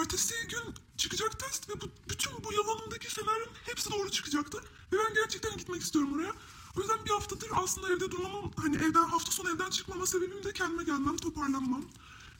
Ertesi 0.00 0.34
gün 0.48 0.74
çıkacak 0.96 1.40
test 1.40 1.68
ve 1.68 1.80
bu, 1.80 1.90
bütün 2.10 2.32
bu 2.44 2.52
yalanımdaki 2.52 3.10
senaryonun 3.10 3.52
hepsi 3.64 3.90
doğru 3.90 4.10
çıkacaktı. 4.10 4.58
Ve 4.92 4.96
ben 4.98 5.14
gerçekten 5.14 5.56
gitmek 5.56 5.82
istiyorum 5.82 6.14
oraya. 6.14 6.32
O 6.76 6.80
yüzden 6.80 7.04
bir 7.04 7.10
haftadır 7.10 7.50
aslında 7.54 7.92
evde 7.92 8.10
durmamam, 8.10 8.52
hani 8.56 8.76
evden 8.76 9.04
hafta 9.04 9.32
sonu 9.32 9.50
evden 9.50 9.70
çıkmama 9.70 10.06
sebebim 10.06 10.44
de 10.44 10.52
kendime 10.52 10.84
gelmem, 10.84 11.16
toparlanmam. 11.16 11.84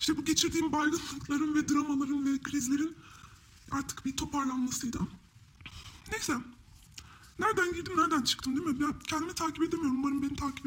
İşte 0.01 0.17
bu 0.17 0.25
geçirdiğim 0.25 0.73
baygınlıkların 0.73 1.55
ve 1.55 1.69
dramaların 1.69 2.27
ve 2.27 2.43
krizlerin 2.43 2.97
artık 3.71 4.05
bir 4.05 4.17
toparlanmasıydı. 4.17 4.99
Neyse. 6.13 6.37
Nereden 7.39 7.73
girdim, 7.73 7.97
nereden 7.97 8.23
çıktım 8.23 8.57
değil 8.57 8.67
mi? 8.67 8.81
Ben 8.81 8.99
kendimi 8.99 9.35
takip 9.35 9.63
edemiyorum. 9.63 9.97
Umarım 9.97 10.23
beni 10.23 10.37
takip 10.37 10.67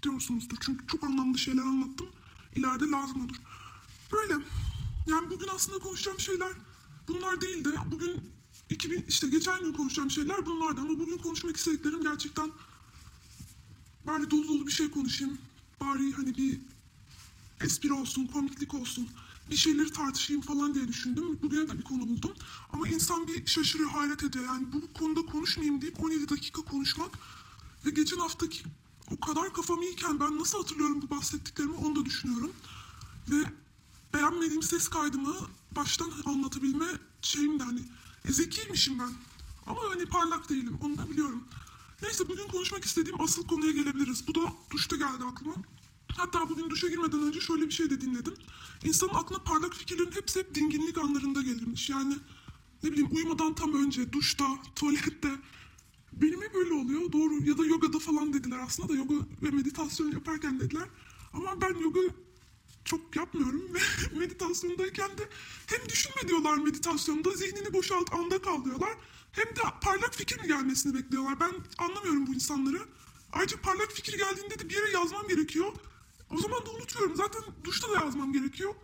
ediyorsunuzdur. 0.00 0.56
Çünkü 0.60 0.86
çok 0.86 1.04
anlamlı 1.04 1.38
şeyler 1.38 1.62
anlattım. 1.62 2.08
İleride 2.56 2.90
lazım 2.90 3.24
olur. 3.24 3.36
Böyle. 4.12 4.34
Yani 5.10 5.30
bugün 5.30 5.48
aslında 5.54 5.78
konuşacağım 5.78 6.20
şeyler 6.20 6.52
bunlar 7.08 7.40
değildi. 7.40 7.68
Bugün 7.90 8.20
2000 8.70 9.04
işte 9.08 9.28
geçen 9.28 9.60
gün 9.60 9.72
konuşacağım 9.72 10.10
şeyler 10.10 10.46
bunlardı 10.46 10.80
ama 10.80 10.98
bugün 10.98 11.18
konuşmak 11.18 11.56
istediklerim 11.56 12.02
gerçekten 12.02 12.50
bari 14.06 14.30
dolu 14.30 14.48
dolu 14.48 14.66
bir 14.66 14.72
şey 14.72 14.90
konuşayım. 14.90 15.38
Bari 15.80 16.12
hani 16.12 16.36
bir 16.36 16.60
espri 17.64 17.92
olsun, 17.92 18.26
komiklik 18.26 18.74
olsun, 18.74 19.08
bir 19.50 19.56
şeyleri 19.56 19.92
tartışayım 19.92 20.42
falan 20.42 20.74
diye 20.74 20.88
düşündüm. 20.88 21.38
Bugüne 21.42 21.68
de 21.68 21.78
bir 21.78 21.84
konu 21.84 22.08
buldum. 22.08 22.34
Ama 22.72 22.88
insan 22.88 23.28
bir 23.28 23.46
şaşırıyor, 23.46 23.90
hayret 23.90 24.22
ediyor. 24.22 24.44
Yani 24.44 24.66
bu 24.72 24.92
konuda 24.92 25.26
konuşmayayım 25.26 25.82
deyip 25.82 26.04
17 26.04 26.28
dakika 26.28 26.62
konuşmak 26.62 27.10
ve 27.86 27.90
geçen 27.90 28.18
haftaki 28.18 28.62
o 29.10 29.20
kadar 29.20 29.52
kafam 29.52 29.82
iyiyken 29.82 30.20
ben 30.20 30.38
nasıl 30.38 30.58
hatırlıyorum 30.58 31.02
bu 31.02 31.10
bahsettiklerimi 31.10 31.74
onu 31.74 31.96
da 31.96 32.04
düşünüyorum. 32.04 32.52
Ve 33.30 33.44
beğenmediğim 34.14 34.62
ses 34.62 34.88
kaydımı 34.88 35.34
baştan 35.76 36.12
anlatabilme 36.24 36.86
şeyim 37.22 37.60
de 37.60 37.64
hani 37.64 37.80
e, 38.24 38.32
zekiymişim 38.32 38.98
ben. 38.98 39.10
Ama 39.66 39.80
hani 39.90 40.06
parlak 40.06 40.48
değilim 40.48 40.78
onu 40.82 40.98
da 40.98 41.10
biliyorum. 41.10 41.44
Neyse 42.02 42.28
bugün 42.28 42.48
konuşmak 42.48 42.84
istediğim 42.84 43.20
asıl 43.20 43.46
konuya 43.46 43.72
gelebiliriz. 43.72 44.28
Bu 44.28 44.34
da 44.34 44.52
duşta 44.70 44.96
geldi 44.96 45.24
aklıma. 45.32 45.54
Hatta 46.16 46.48
bugün 46.48 46.70
duşa 46.70 46.88
girmeden 46.88 47.22
önce 47.22 47.40
şöyle 47.40 47.66
bir 47.66 47.70
şey 47.70 47.90
de 47.90 48.00
dinledim. 48.00 48.34
İnsanın 48.84 49.14
aklına 49.14 49.38
parlak 49.38 49.74
fikirlerin 49.74 50.12
hepsi 50.12 50.40
hep 50.40 50.54
dinginlik 50.54 50.98
anlarında 50.98 51.42
gelirmiş. 51.42 51.90
Yani 51.90 52.16
ne 52.82 52.92
bileyim 52.92 53.08
uyumadan 53.12 53.54
tam 53.54 53.74
önce, 53.74 54.12
duşta, 54.12 54.46
tuvalette. 54.76 55.30
Benim 56.12 56.42
hep 56.42 56.54
öyle 56.54 56.74
oluyor. 56.74 57.12
Doğru 57.12 57.44
ya 57.44 57.58
da 57.58 57.64
yogada 57.64 57.98
falan 57.98 58.32
dediler 58.32 58.58
aslında 58.58 58.88
da 58.88 58.96
yoga 58.96 59.14
ve 59.42 59.50
meditasyon 59.50 60.12
yaparken 60.12 60.60
dediler. 60.60 60.88
Ama 61.32 61.60
ben 61.60 61.80
yoga 61.80 62.00
çok 62.90 63.16
yapmıyorum 63.16 63.74
ve 63.74 63.78
meditasyondayken 64.18 65.18
de 65.18 65.28
hem 65.66 65.88
düşünme 65.88 66.28
diyorlar 66.28 66.56
meditasyonda 66.56 67.30
zihnini 67.30 67.72
boşalt 67.72 68.12
anda 68.12 68.42
kal 68.42 68.64
diyorlar. 68.64 68.94
Hem 69.32 69.44
de 69.44 69.60
parlak 69.82 70.14
fikir 70.14 70.40
mi 70.40 70.48
gelmesini 70.48 70.94
bekliyorlar. 70.94 71.40
Ben 71.40 71.52
anlamıyorum 71.78 72.26
bu 72.26 72.34
insanları. 72.34 72.78
Ayrıca 73.32 73.60
parlak 73.60 73.92
fikir 73.92 74.18
geldiğinde 74.18 74.58
de 74.58 74.68
bir 74.68 74.74
yere 74.74 74.90
yazmam 74.90 75.28
gerekiyor. 75.28 75.72
O 76.30 76.38
zaman 76.38 76.66
da 76.66 76.70
unutuyorum. 76.70 77.16
Zaten 77.16 77.42
duşta 77.64 77.88
da 77.90 78.04
yazmam 78.04 78.32
gerekiyor. 78.32 78.74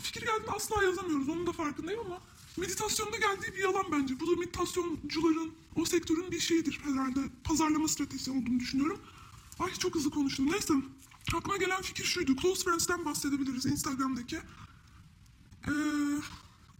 Fikir 0.00 0.20
geldiğinde 0.20 0.50
asla 0.50 0.84
yazamıyoruz. 0.84 1.28
Onun 1.28 1.46
da 1.46 1.52
farkındayım 1.52 2.00
ama 2.00 2.22
meditasyonda 2.56 3.16
geldiği 3.16 3.56
bir 3.56 3.62
yalan 3.62 3.86
bence. 3.92 4.20
Bu 4.20 4.26
da 4.30 4.40
meditasyoncuların, 4.40 5.52
o 5.76 5.84
sektörün 5.84 6.30
bir 6.30 6.40
şeyidir 6.40 6.80
herhalde. 6.84 7.20
Pazarlama 7.44 7.88
stratejisi 7.88 8.30
olduğunu 8.30 8.60
düşünüyorum. 8.60 8.98
Ay 9.58 9.74
çok 9.74 9.94
hızlı 9.94 10.10
konuştum. 10.10 10.52
Neyse. 10.52 10.74
Aklıma 11.34 11.56
gelen 11.56 11.82
fikir 11.82 12.04
şuydu. 12.04 12.36
Close 12.36 12.64
Friends'ten 12.64 13.04
bahsedebiliriz 13.04 13.66
Instagram'daki. 13.66 14.36
Ee, 14.36 15.72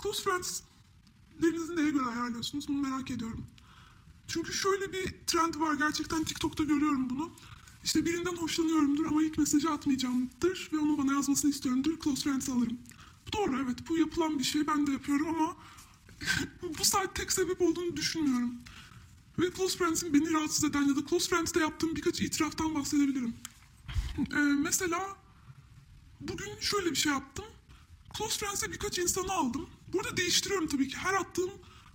close 0.03 0.23
Friends'lerinizi 0.23 1.77
neye 1.77 1.91
göre 1.91 2.05
ayarlıyorsunuz? 2.05 2.69
Bunu 2.69 2.83
merak 2.83 3.11
ediyorum. 3.11 3.47
Çünkü 4.29 4.53
şöyle 4.53 4.93
bir 4.93 5.15
trend 5.27 5.55
var. 5.55 5.75
Gerçekten 5.75 6.25
TikTok'ta 6.25 6.65
görüyorum 6.65 7.11
bunu. 7.11 7.31
İşte 7.85 8.07
birinden 8.07 8.37
hoşlanıyorumdur 8.37 9.07
ama 9.07 9.23
ilk 9.23 9.39
mesajı 9.39 9.71
atmayacağımdır 9.71 10.71
ve 10.73 10.79
onun 10.79 10.99
bana 10.99 11.13
yazmasını 11.13 11.51
istiyorumdur. 11.51 12.01
Close 12.01 12.23
Friends 12.23 12.49
alırım. 12.49 12.79
Bu 13.27 13.33
doğru 13.33 13.63
evet. 13.65 13.79
Bu 13.89 13.99
yapılan 13.99 14.39
bir 14.39 14.45
şey. 14.45 14.67
Ben 14.67 14.87
de 14.87 14.93
yapıyorum 14.93 15.29
ama 15.29 15.57
bu 16.79 16.85
sadece 16.85 17.13
tek 17.15 17.33
sebep 17.33 17.61
olduğunu 17.61 17.97
düşünmüyorum. 17.97 18.55
Ve 19.39 19.53
Close 19.57 19.79
Friends'in 19.79 20.15
beni 20.15 20.33
rahatsız 20.33 20.65
eden 20.65 20.83
ya 20.83 20.97
da 20.97 21.07
Close 21.11 21.29
Friends'te 21.29 21.61
yaptığım 21.61 21.97
birkaç 21.97 22.21
itiraftan 22.21 22.75
bahsedebilirim. 22.75 23.35
Ee, 24.19 24.37
mesela 24.37 25.17
bugün 26.21 26.61
şöyle 26.61 26.91
bir 26.91 26.97
şey 26.97 27.13
yaptım. 27.13 27.45
Close 28.19 28.39
Friends'e 28.39 28.73
birkaç 28.73 28.99
insanı 28.99 29.33
aldım. 29.33 29.71
Burada 29.93 30.17
değiştiriyorum 30.17 30.69
tabii 30.69 30.89
ki. 30.89 30.97
Her 30.97 31.15
attığım 31.15 31.51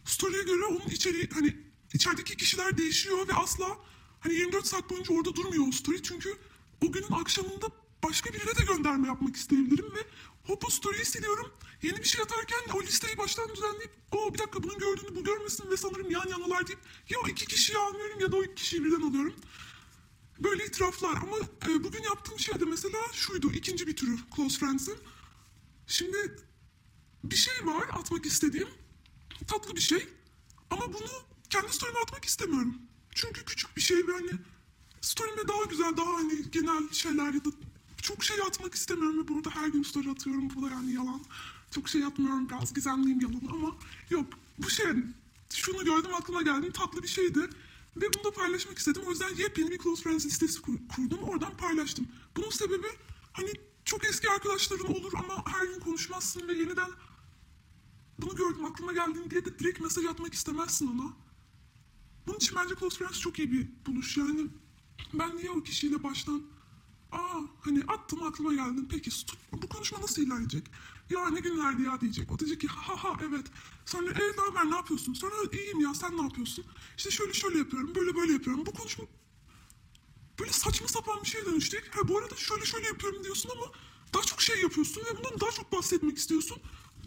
story'e 0.05 0.43
göre 0.43 0.65
onun 0.65 0.89
içeriği 0.89 1.29
hani 1.33 1.57
içerideki 1.93 2.37
kişiler 2.37 2.77
değişiyor 2.77 3.27
ve 3.27 3.33
asla 3.33 3.77
hani 4.19 4.33
24 4.33 4.67
saat 4.67 4.89
boyunca 4.89 5.15
orada 5.15 5.35
durmuyor 5.35 5.67
o 5.67 5.71
story. 5.71 6.03
Çünkü 6.03 6.37
o 6.87 6.91
günün 6.91 7.11
akşamında 7.11 7.67
başka 8.03 8.33
birine 8.33 8.55
de 8.55 8.73
gönderme 8.73 9.07
yapmak 9.07 9.35
isteyebilirim 9.35 9.85
ve 9.95 9.99
hop 10.43 10.65
o 10.65 10.69
story'yi 10.69 11.05
siliyorum. 11.05 11.51
Yeni 11.81 11.97
bir 11.97 12.03
şey 12.03 12.21
atarken 12.21 12.59
o 12.73 12.81
listeyi 12.81 13.17
baştan 13.17 13.49
düzenleyip 13.49 13.91
o 14.11 14.33
bir 14.33 14.39
dakika 14.39 14.63
bunun 14.63 14.77
gördüğünü 14.77 15.15
bu 15.15 15.23
görmesin 15.23 15.71
ve 15.71 15.77
sanırım 15.77 16.11
yan 16.11 16.27
yanalar 16.27 16.67
deyip 16.67 16.79
ya 17.09 17.19
o 17.25 17.27
iki 17.27 17.45
kişiyi 17.45 17.77
almıyorum 17.77 18.19
ya 18.19 18.31
da 18.31 18.35
o 18.35 18.43
iki 18.43 18.55
kişiyi 18.55 18.83
birden 18.83 19.01
alıyorum. 19.01 19.35
Böyle 20.39 20.65
itiraflar 20.65 21.15
ama 21.15 21.37
e, 21.69 21.83
bugün 21.83 22.03
yaptığım 22.03 22.39
şey 22.39 22.59
de 22.59 22.65
mesela 22.65 22.97
şuydu 23.13 23.51
ikinci 23.51 23.87
bir 23.87 23.95
türü 23.95 24.17
Close 24.35 24.59
Friends'in. 24.59 24.97
Şimdi 25.87 26.35
bir 27.23 27.35
şey 27.35 27.65
var 27.65 27.85
atmak 27.91 28.25
istediğim. 28.25 28.67
Tatlı 29.47 29.75
bir 29.75 29.81
şey. 29.81 30.07
Ama 30.69 30.93
bunu 30.93 31.09
kendi 31.49 31.73
story'ime 31.73 31.99
atmak 31.99 32.25
istemiyorum. 32.25 32.75
Çünkü 33.11 33.45
küçük 33.45 33.77
bir 33.77 33.81
şey 33.81 34.07
ve 34.07 34.11
hani 34.11 34.31
story'ime 35.01 35.47
daha 35.47 35.63
güzel, 35.63 35.97
daha 35.97 36.13
hani 36.13 36.51
genel 36.51 36.91
şeyler 36.91 37.33
ya 37.33 37.45
da 37.45 37.49
çok 38.01 38.23
şey 38.23 38.41
atmak 38.41 38.75
istemiyorum 38.75 39.23
ve 39.23 39.27
burada 39.27 39.49
her 39.49 39.67
gün 39.67 39.83
story 39.83 40.09
atıyorum. 40.09 40.49
Bu 40.55 40.61
da 40.61 40.69
yani 40.69 40.93
yalan. 40.93 41.21
Çok 41.71 41.89
şey 41.89 42.03
atmıyorum. 42.03 42.49
Biraz 42.49 42.73
gizemliyim 42.73 43.21
yalan 43.21 43.53
ama 43.53 43.75
yok. 44.09 44.25
Bu 44.57 44.69
şey 44.69 44.85
şunu 45.53 45.85
gördüm 45.85 46.13
aklıma 46.13 46.41
geldi. 46.41 46.71
Tatlı 46.71 47.03
bir 47.03 47.07
şeydi. 47.07 47.49
Ve 47.97 48.05
bunu 48.13 48.23
da 48.23 48.31
paylaşmak 48.31 48.77
istedim. 48.77 49.01
O 49.07 49.09
yüzden 49.09 49.35
yepyeni 49.35 49.71
bir 49.71 49.79
Close 49.79 50.03
Friends 50.03 50.25
listesi 50.25 50.61
kur- 50.61 50.87
kurdum. 50.95 51.19
Oradan 51.23 51.57
paylaştım. 51.57 52.07
Bunun 52.37 52.49
sebebi 52.49 52.87
hani 53.33 53.51
çok 53.85 54.05
eski 54.05 54.29
arkadaşların 54.29 54.95
olur 54.95 55.11
ama 55.15 55.43
her 55.47 55.65
gün 55.65 55.79
konuşmazsın 55.79 56.47
ve 56.47 56.53
yeniden 56.53 56.89
bunu 58.19 58.35
gördüm 58.35 58.65
aklıma 58.65 58.93
geldiğinde 58.93 59.29
diye 59.29 59.45
de 59.45 59.59
direkt 59.59 59.81
mesaj 59.81 60.05
atmak 60.05 60.33
istemezsin 60.33 60.87
ona. 60.87 61.13
Bunun 62.27 62.37
için 62.37 62.55
bence 62.55 62.75
Close 62.79 62.97
Friends 62.97 63.19
çok 63.19 63.39
iyi 63.39 63.51
bir 63.51 63.67
buluş. 63.87 64.17
Yani 64.17 64.47
ben 65.13 65.37
niye 65.37 65.51
o 65.51 65.63
kişiyle 65.63 66.03
baştan 66.03 66.41
aa 67.11 67.39
hani 67.61 67.83
attım 67.87 68.23
aklıma 68.23 68.53
geldin 68.53 68.87
peki 68.91 69.09
bu 69.51 69.69
konuşma 69.69 70.01
nasıl 70.01 70.21
ilerleyecek? 70.21 70.63
Ya 71.09 71.29
ne 71.29 71.39
günlerdi 71.39 71.81
ya 71.83 72.01
diyecek. 72.01 72.31
O 72.31 72.39
diyecek 72.39 72.61
ki 72.61 72.67
ha 72.67 73.03
ha 73.03 73.17
evet. 73.29 73.45
Sonra 73.85 74.11
e 74.11 74.37
ne 74.37 74.41
haber 74.41 74.71
ne 74.71 74.75
yapıyorsun? 74.75 75.13
Sonra 75.13 75.35
iyiyim 75.51 75.79
ya 75.79 75.93
sen 75.93 76.17
ne 76.17 76.21
yapıyorsun? 76.21 76.65
İşte 76.97 77.11
şöyle 77.11 77.33
şöyle 77.33 77.57
yapıyorum 77.57 77.95
böyle 77.95 78.15
böyle 78.15 78.33
yapıyorum. 78.33 78.65
Bu 78.65 78.73
konuşma 78.73 79.05
böyle 80.39 80.51
saçma 80.51 80.87
sapan 80.87 81.21
bir 81.23 81.27
şeye 81.27 81.45
dönüşecek. 81.45 81.95
Ha 81.95 82.07
bu 82.07 82.17
arada 82.17 82.35
şöyle 82.35 82.65
şöyle 82.65 82.87
yapıyorum 82.87 83.23
diyorsun 83.23 83.49
ama 83.49 83.65
daha 84.13 84.23
çok 84.23 84.41
şey 84.41 84.61
yapıyorsun 84.61 85.01
ve 85.01 85.17
bundan 85.17 85.39
daha 85.39 85.51
çok 85.51 85.71
bahsetmek 85.71 86.17
istiyorsun. 86.17 86.57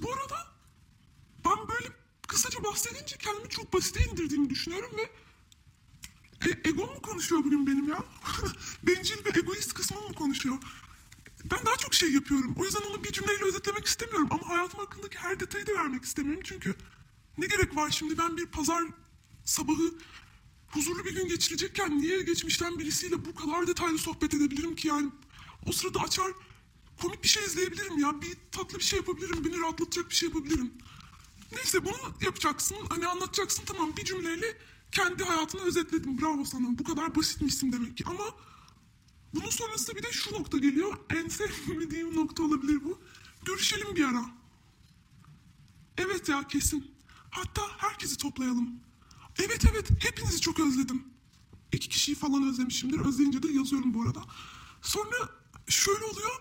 Bu 0.02 0.12
arada 0.12 0.36
ben 1.44 1.68
böyle 1.68 1.88
kısaca 2.28 2.64
bahsedince 2.64 3.16
kendimi 3.18 3.48
çok 3.48 3.72
basite 3.72 4.04
indirdiğimi 4.04 4.50
düşünüyorum 4.50 4.90
ve 4.96 5.10
e, 6.50 6.68
egom 6.68 6.86
mu 6.90 7.02
konuşuyor 7.02 7.44
bugün 7.44 7.66
benim 7.66 7.88
ya? 7.88 8.04
Bencil 8.82 9.24
ve 9.24 9.38
egoist 9.38 9.74
kısmım 9.74 10.08
mı 10.08 10.14
konuşuyor? 10.14 10.58
Ben 11.44 11.66
daha 11.66 11.76
çok 11.76 11.94
şey 11.94 12.12
yapıyorum. 12.12 12.54
O 12.58 12.64
yüzden 12.64 12.80
onu 12.90 13.04
bir 13.04 13.12
cümleyle 13.12 13.44
özetlemek 13.44 13.86
istemiyorum. 13.86 14.28
Ama 14.30 14.48
hayatım 14.48 14.80
hakkındaki 14.80 15.18
her 15.18 15.40
detayı 15.40 15.66
da 15.66 15.74
vermek 15.74 16.04
istemiyorum. 16.04 16.42
Çünkü 16.44 16.74
ne 17.38 17.46
gerek 17.46 17.76
var 17.76 17.90
şimdi 17.90 18.18
ben 18.18 18.36
bir 18.36 18.46
pazar 18.46 18.82
sabahı 19.44 19.94
huzurlu 20.68 21.04
bir 21.04 21.14
gün 21.14 21.28
geçirecekken 21.28 21.98
niye 21.98 22.22
geçmişten 22.22 22.78
birisiyle 22.78 23.24
bu 23.24 23.34
kadar 23.34 23.66
detaylı 23.66 23.98
sohbet 23.98 24.34
edebilirim 24.34 24.76
ki 24.76 24.88
yani 24.88 25.10
o 25.66 25.72
sırada 25.72 26.00
açar 26.00 26.32
komik 27.02 27.22
bir 27.22 27.28
şey 27.28 27.44
izleyebilirim 27.44 27.98
ya 27.98 28.22
bir 28.22 28.36
tatlı 28.52 28.78
bir 28.78 28.84
şey 28.84 28.96
yapabilirim 28.98 29.44
beni 29.44 29.60
rahatlatacak 29.60 30.10
bir 30.10 30.14
şey 30.14 30.28
yapabilirim. 30.28 30.72
Neyse 31.52 31.84
bunu 31.84 31.96
yapacaksın 32.20 32.76
hani 32.88 33.06
anlatacaksın 33.06 33.62
tamam 33.66 33.96
bir 33.96 34.04
cümleyle 34.04 34.58
kendi 34.92 35.24
hayatını 35.24 35.62
özetledim 35.62 36.20
bravo 36.20 36.44
sana 36.44 36.78
bu 36.78 36.84
kadar 36.84 37.14
basitmişsin 37.14 37.72
demek 37.72 37.96
ki 37.96 38.04
ama 38.06 38.24
bunun 39.34 39.50
sonrasında 39.50 39.96
bir 39.96 40.02
de 40.02 40.12
şu 40.12 40.34
nokta 40.34 40.58
geliyor 40.58 40.98
en 41.10 41.28
sevmediğim 41.28 42.16
nokta 42.16 42.42
olabilir 42.42 42.84
bu 42.84 42.98
görüşelim 43.44 43.96
bir 43.96 44.04
ara. 44.04 44.24
Evet 45.98 46.28
ya 46.28 46.48
kesin. 46.48 46.94
Hatta 47.30 47.62
herkesi 47.78 48.16
toplayalım. 48.16 48.80
Evet 49.38 49.64
evet 49.72 49.90
hepinizi 50.04 50.40
çok 50.40 50.60
özledim. 50.60 51.04
İki 51.72 51.88
kişiyi 51.88 52.14
falan 52.14 52.48
özlemişimdir. 52.48 53.00
Özleyince 53.00 53.42
de 53.42 53.48
yazıyorum 53.48 53.94
bu 53.94 54.02
arada. 54.02 54.22
Sonra 54.82 55.16
şöyle 55.68 56.04
oluyor. 56.04 56.40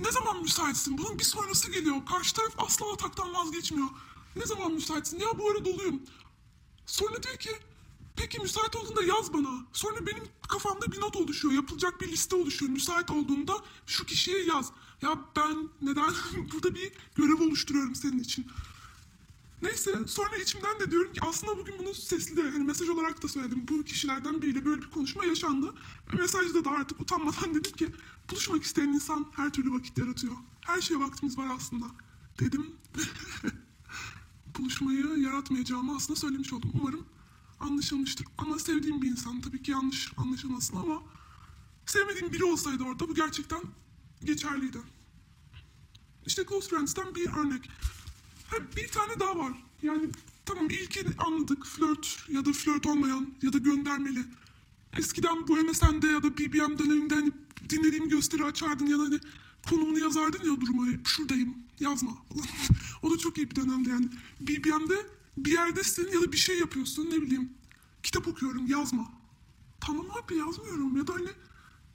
Ne 0.00 0.12
zaman 0.12 0.42
müsaitsin? 0.42 0.98
Bunun 0.98 1.18
bir 1.18 1.24
sonrası 1.24 1.70
geliyor. 1.70 2.06
Karşı 2.06 2.34
taraf 2.34 2.52
asla 2.58 2.92
ataktan 2.92 3.34
vazgeçmiyor. 3.34 3.88
Ne 4.36 4.46
zaman 4.46 4.72
müsaitsin? 4.72 5.18
Ya 5.18 5.38
bu 5.38 5.50
ara 5.50 5.64
doluyum. 5.64 6.02
Sonra 6.86 7.22
diyor 7.22 7.36
ki 7.36 7.50
peki 8.16 8.40
müsait 8.40 8.76
olduğunda 8.76 9.02
yaz 9.02 9.32
bana. 9.32 9.66
Sonra 9.72 10.06
benim 10.06 10.22
kafamda 10.48 10.92
bir 10.92 11.00
not 11.00 11.16
oluşuyor. 11.16 11.54
Yapılacak 11.54 12.00
bir 12.00 12.08
liste 12.08 12.36
oluşuyor. 12.36 12.72
Müsait 12.72 13.10
olduğunda 13.10 13.52
şu 13.86 14.06
kişiye 14.06 14.44
yaz. 14.44 14.72
Ya 15.02 15.18
ben 15.36 15.68
neden 15.82 16.12
burada 16.52 16.74
bir 16.74 16.92
görev 17.14 17.40
oluşturuyorum 17.40 17.94
senin 17.94 18.18
için. 18.18 18.46
Neyse 19.62 19.94
sonra 20.06 20.36
içimden 20.36 20.80
de 20.80 20.90
diyorum 20.90 21.12
ki 21.12 21.20
aslında 21.22 21.58
bugün 21.58 21.74
bunu 21.78 21.94
sesli 21.94 22.36
de 22.36 22.42
hani 22.42 22.64
mesaj 22.64 22.88
olarak 22.88 23.22
da 23.22 23.28
söyledim. 23.28 23.66
Bu 23.68 23.84
kişilerden 23.84 24.42
biriyle 24.42 24.64
böyle 24.64 24.82
bir 24.82 24.90
konuşma 24.90 25.24
yaşandı. 25.24 25.74
Mesajda 26.12 26.64
da 26.64 26.70
artık 26.70 27.00
utanmadan 27.00 27.50
dedim 27.54 27.72
ki 27.72 27.88
buluşmak 28.30 28.62
isteyen 28.62 28.88
insan 28.88 29.26
her 29.36 29.52
türlü 29.52 29.72
vakit 29.72 29.98
yaratıyor. 29.98 30.32
Her 30.60 30.80
şeye 30.80 31.00
vaktimiz 31.00 31.38
var 31.38 31.48
aslında 31.56 31.86
dedim. 32.38 32.66
Buluşmayı 34.58 35.06
yaratmayacağımı 35.18 35.96
aslında 35.96 36.20
söylemiş 36.20 36.52
oldum. 36.52 36.70
Umarım 36.80 37.06
anlaşılmıştır. 37.60 38.26
Ama 38.38 38.58
sevdiğim 38.58 39.02
bir 39.02 39.10
insan 39.10 39.40
tabii 39.40 39.62
ki 39.62 39.70
yanlış 39.70 40.12
anlaşılmasın 40.16 40.76
ama 40.76 41.02
sevmediğim 41.86 42.32
biri 42.32 42.44
olsaydı 42.44 42.84
orada 42.84 43.08
bu 43.08 43.14
gerçekten 43.14 43.60
geçerliydi. 44.24 44.78
İşte 46.26 46.44
Close 46.48 46.68
Friends'ten 46.68 47.14
bir 47.14 47.28
örnek. 47.28 47.70
Ha, 48.50 48.56
bir 48.76 48.88
tane 48.88 49.20
daha 49.20 49.38
var. 49.38 49.52
Yani 49.82 50.08
tamam 50.44 50.70
ilkini 50.70 51.14
anladık. 51.18 51.66
Flört 51.66 52.18
ya 52.28 52.44
da 52.44 52.52
flört 52.52 52.86
olmayan 52.86 53.34
ya 53.42 53.52
da 53.52 53.58
göndermeli. 53.58 54.24
Eskiden 54.98 55.48
bu 55.48 55.56
MSN'de 55.56 56.06
ya 56.06 56.22
da 56.22 56.38
BBM 56.38 56.78
döneminde 56.78 57.14
hani 57.14 57.32
dinlediğim 57.70 58.08
gösteri 58.08 58.44
açardın 58.44 58.86
ya 58.86 58.98
da 58.98 59.02
hani 59.02 59.20
konumunu 59.68 59.98
yazardın 59.98 60.50
ya 60.50 60.60
duruma. 60.60 60.86
Şuradayım 61.04 61.54
yazma. 61.80 62.10
O 63.02 63.10
da 63.10 63.18
çok 63.18 63.38
iyi 63.38 63.50
bir 63.50 63.56
dönemdi 63.56 63.88
yani. 63.88 64.08
BBM'de 64.40 65.06
bir 65.36 65.52
yerdesin 65.52 66.08
ya 66.12 66.22
da 66.22 66.32
bir 66.32 66.36
şey 66.36 66.58
yapıyorsun 66.58 67.10
ne 67.10 67.22
bileyim. 67.22 67.52
Kitap 68.02 68.28
okuyorum 68.28 68.66
yazma. 68.66 69.12
Tamam 69.80 70.06
abi 70.10 70.36
yazmıyorum 70.36 70.96
ya 70.96 71.06
da 71.06 71.14
hani 71.14 71.28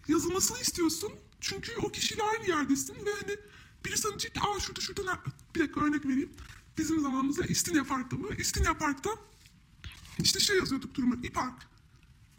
yazılmasını 0.07 0.59
istiyorsun. 0.59 1.11
Çünkü 1.41 1.71
o 1.83 1.89
kişiyle 1.91 2.23
aynı 2.23 2.47
yerdesin 2.47 2.95
ve 3.05 3.09
hani 3.21 3.37
biri 3.85 3.97
sana 3.97 4.17
ki 4.17 4.31
aa 4.39 4.59
şurada 4.59 4.81
şurada 4.81 5.03
ne-" 5.03 5.19
bir 5.55 5.59
dakika 5.59 5.81
örnek 5.81 6.05
vereyim. 6.05 6.29
Bizim 6.77 7.01
zamanımızda 7.01 7.45
İstinye 7.45 7.83
Park'ta 7.83 8.15
mı? 8.17 8.27
İstinye 8.37 8.73
Park'ta 8.73 9.09
işte 10.19 10.39
şey 10.39 10.57
yazıyorduk 10.57 10.95
duruma 10.95 11.15
İpark. 11.23 11.67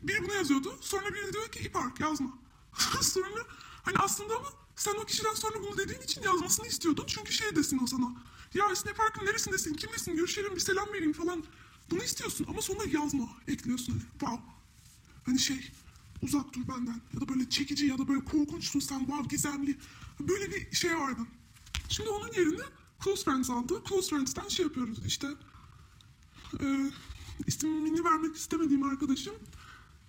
Biri 0.02 0.22
bunu 0.24 0.34
yazıyordu. 0.34 0.78
Sonra 0.80 1.14
biri 1.14 1.32
diyor 1.32 1.48
ki 1.48 1.58
İpark 1.58 2.00
yazma. 2.00 2.38
sonra 3.02 3.46
hani 3.82 3.96
aslında 3.98 4.36
ama 4.36 4.48
sen 4.76 4.94
o 4.94 5.04
kişiden 5.04 5.34
sonra 5.34 5.62
bunu 5.62 5.78
dediğin 5.78 6.00
için 6.00 6.22
yazmasını 6.22 6.66
istiyordun. 6.66 7.04
Çünkü 7.06 7.32
şey 7.32 7.56
desin 7.56 7.80
o 7.82 7.86
sana. 7.86 8.12
Ya 8.54 8.72
İstinye 8.72 8.94
Park'ın 8.94 9.26
neresindesin? 9.26 9.74
Kimlesin? 9.74 10.16
Görüşelim 10.16 10.54
bir 10.54 10.60
selam 10.60 10.88
vereyim 10.92 11.12
falan. 11.12 11.44
Bunu 11.90 12.02
istiyorsun 12.02 12.46
ama 12.48 12.62
sonra 12.62 12.84
yazma. 12.92 13.28
Ekliyorsun 13.48 13.92
hani. 13.92 14.02
Wow. 14.10 14.42
Hani 15.26 15.38
şey 15.38 15.72
uzak 16.22 16.52
dur 16.54 16.60
benden 16.68 17.00
ya 17.14 17.20
da 17.20 17.28
böyle 17.28 17.50
çekici 17.50 17.86
ya 17.86 17.98
da 17.98 18.08
böyle 18.08 18.24
korkunçsun 18.24 18.80
sen 18.80 18.98
wow 18.98 19.28
gizemli 19.28 19.78
böyle 20.20 20.50
bir 20.50 20.76
şey 20.76 20.98
vardı. 20.98 21.20
Şimdi 21.88 22.08
onun 22.10 22.32
yerine 22.32 22.62
Close 23.04 23.24
Friends 23.24 23.50
aldı. 23.50 23.82
Close 23.88 24.10
Friends'ten 24.10 24.48
şey 24.48 24.66
yapıyoruz 24.66 24.98
işte 25.06 25.28
e, 26.60 26.90
ismini 27.46 28.04
vermek 28.04 28.36
istemediğim 28.36 28.82
arkadaşım 28.82 29.34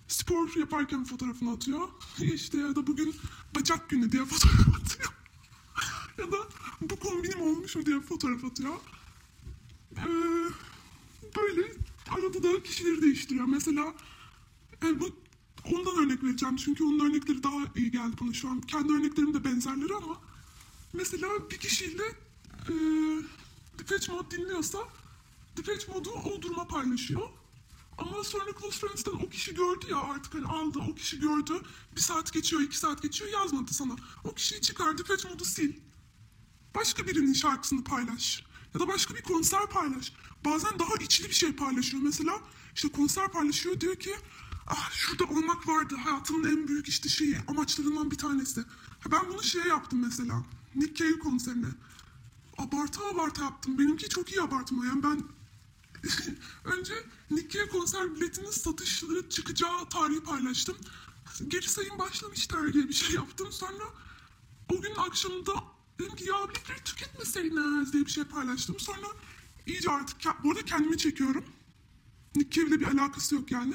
spor 0.08 0.56
yaparken 0.56 1.04
fotoğrafını 1.04 1.52
atıyor. 1.52 1.88
İşte 2.20 2.58
ya 2.58 2.76
da 2.76 2.86
bugün 2.86 3.14
bacak 3.54 3.88
günü 3.88 4.12
diye 4.12 4.24
fotoğraf 4.24 4.68
atıyor. 4.82 5.12
ya 6.18 6.32
da 6.32 6.36
bu 6.80 6.96
kombinim 6.96 7.40
olmuş 7.40 7.76
mu 7.76 7.86
diye 7.86 8.00
fotoğraf 8.00 8.44
atıyor. 8.44 8.74
Ee, 9.96 10.04
böyle 11.36 11.72
arada 12.10 12.42
da 12.42 12.62
kişileri 12.62 13.02
değiştiriyor. 13.02 13.44
Mesela 13.46 13.94
e, 14.84 15.00
bu 15.00 15.16
ondan 15.64 16.04
örnek 16.04 16.24
vereceğim 16.24 16.56
çünkü 16.56 16.84
onun 16.84 17.10
örnekleri 17.10 17.42
daha 17.42 17.58
iyi 17.76 17.90
geldi 17.90 18.16
bana 18.20 18.32
şu 18.32 18.48
an. 18.48 18.60
Kendi 18.60 18.92
örneklerim 18.92 19.34
de 19.34 19.44
benzerleri 19.44 19.94
ama 19.94 20.20
mesela 20.92 21.28
bir 21.50 21.56
kişiyle 21.56 22.04
e, 22.68 22.74
Depeche 23.78 24.12
Mode 24.12 24.30
dinliyorsa 24.30 24.78
Depeche 25.56 25.92
Mode'u 25.92 26.12
o 26.12 26.42
duruma 26.42 26.66
paylaşıyor. 26.66 27.28
Ama 27.98 28.24
sonra 28.24 28.44
Close 28.60 28.78
Friends'ten 28.78 29.12
o 29.12 29.28
kişi 29.28 29.54
gördü 29.54 29.86
ya 29.90 29.96
artık 29.98 30.34
hani 30.34 30.46
aldı 30.46 30.78
o 30.90 30.94
kişi 30.94 31.20
gördü. 31.20 31.62
Bir 31.96 32.00
saat 32.00 32.32
geçiyor 32.32 32.62
iki 32.62 32.78
saat 32.78 33.02
geçiyor 33.02 33.30
yazmadı 33.30 33.74
sana. 33.74 33.96
O 34.24 34.34
kişiyi 34.34 34.60
çıkar 34.60 34.98
Depeche 34.98 35.28
Mode'u 35.28 35.44
sil. 35.54 35.72
Başka 36.74 37.06
birinin 37.06 37.32
şarkısını 37.32 37.84
paylaş. 37.84 38.44
Ya 38.74 38.80
da 38.80 38.88
başka 38.88 39.14
bir 39.14 39.22
konser 39.22 39.66
paylaş. 39.66 40.12
Bazen 40.44 40.78
daha 40.78 40.94
içli 40.94 41.28
bir 41.28 41.34
şey 41.34 41.52
paylaşıyor. 41.52 42.02
Mesela 42.02 42.40
işte 42.74 42.88
konser 42.88 43.28
paylaşıyor 43.32 43.80
diyor 43.80 43.96
ki 43.96 44.14
ah 44.66 44.90
şurada 44.92 45.24
olmak 45.24 45.68
vardı 45.68 45.96
hayatımın 46.04 46.48
en 46.50 46.68
büyük 46.68 46.88
işte 46.88 47.08
şeyi 47.08 47.36
amaçlarından 47.48 48.10
bir 48.10 48.18
tanesi. 48.18 48.60
Ha, 49.00 49.10
Ben 49.12 49.20
bunu 49.28 49.42
şey 49.42 49.62
yaptım 49.62 50.00
mesela. 50.02 50.44
Nick 50.74 50.94
Cave 50.94 51.18
konserine. 51.18 51.66
Abartı 52.58 53.00
abartı 53.04 53.42
yaptım. 53.42 53.78
Benimki 53.78 54.08
çok 54.08 54.32
iyi 54.32 54.42
abartma. 54.42 54.86
Yani 54.86 55.02
ben 55.02 55.22
önce 56.64 56.94
Cave 57.48 57.68
konser 57.68 58.14
biletinin 58.14 58.50
satışları 58.50 59.28
çıkacağı 59.28 59.88
tarihi 59.88 60.20
paylaştım. 60.20 60.76
Geri 61.48 61.68
sayım 61.68 61.98
başlamışlar 61.98 62.72
diye 62.72 62.88
bir 62.88 62.94
şey 62.94 63.14
yaptım. 63.14 63.52
Sonra 63.52 63.84
o 64.72 64.80
gün 64.80 64.94
akşamında 64.96 65.52
dedim 65.98 66.16
ki 66.16 66.24
ya 66.24 66.48
biletleri 66.48 66.84
tüketmeseydiniz 66.84 67.92
diye 67.92 68.06
bir 68.06 68.10
şey 68.10 68.24
paylaştım. 68.24 68.80
Sonra 68.80 69.06
iyice 69.66 69.90
artık 69.90 70.16
bu 70.44 70.50
arada 70.50 70.64
kendimi 70.64 70.98
çekiyorum. 70.98 71.44
Nick 72.36 72.50
Cave'le 72.50 72.80
bir 72.80 72.86
alakası 72.86 73.34
yok 73.34 73.52
yani. 73.52 73.74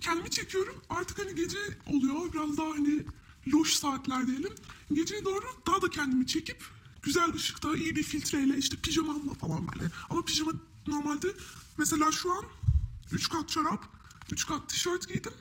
Kendimi 0.00 0.30
çekiyorum. 0.30 0.82
Artık 0.90 1.18
hani 1.18 1.34
gece 1.34 1.58
oluyor. 1.86 2.32
Biraz 2.32 2.56
daha 2.56 2.70
hani 2.70 3.04
loş 3.52 3.74
saatler 3.74 4.26
diyelim. 4.26 4.54
Geceye 4.92 5.24
doğru 5.24 5.44
daha 5.66 5.82
da 5.82 5.90
kendimi 5.90 6.26
çekip 6.26 6.64
güzel 7.02 7.34
ışıkta 7.34 7.76
iyi 7.76 7.96
bir 7.96 8.02
filtreyle 8.02 8.56
işte 8.56 8.76
pijamamla 8.76 9.34
falan 9.34 9.68
böyle. 9.68 9.90
Ama 10.10 10.24
pijama 10.24 10.52
normalde 10.86 11.34
mesela 11.78 12.12
şu 12.12 12.32
an 12.32 12.44
3 13.12 13.28
kat 13.28 13.48
çorap, 13.48 13.84
3 14.32 14.46
kat 14.46 14.68
tişört 14.68 15.08
giydim. 15.08 15.32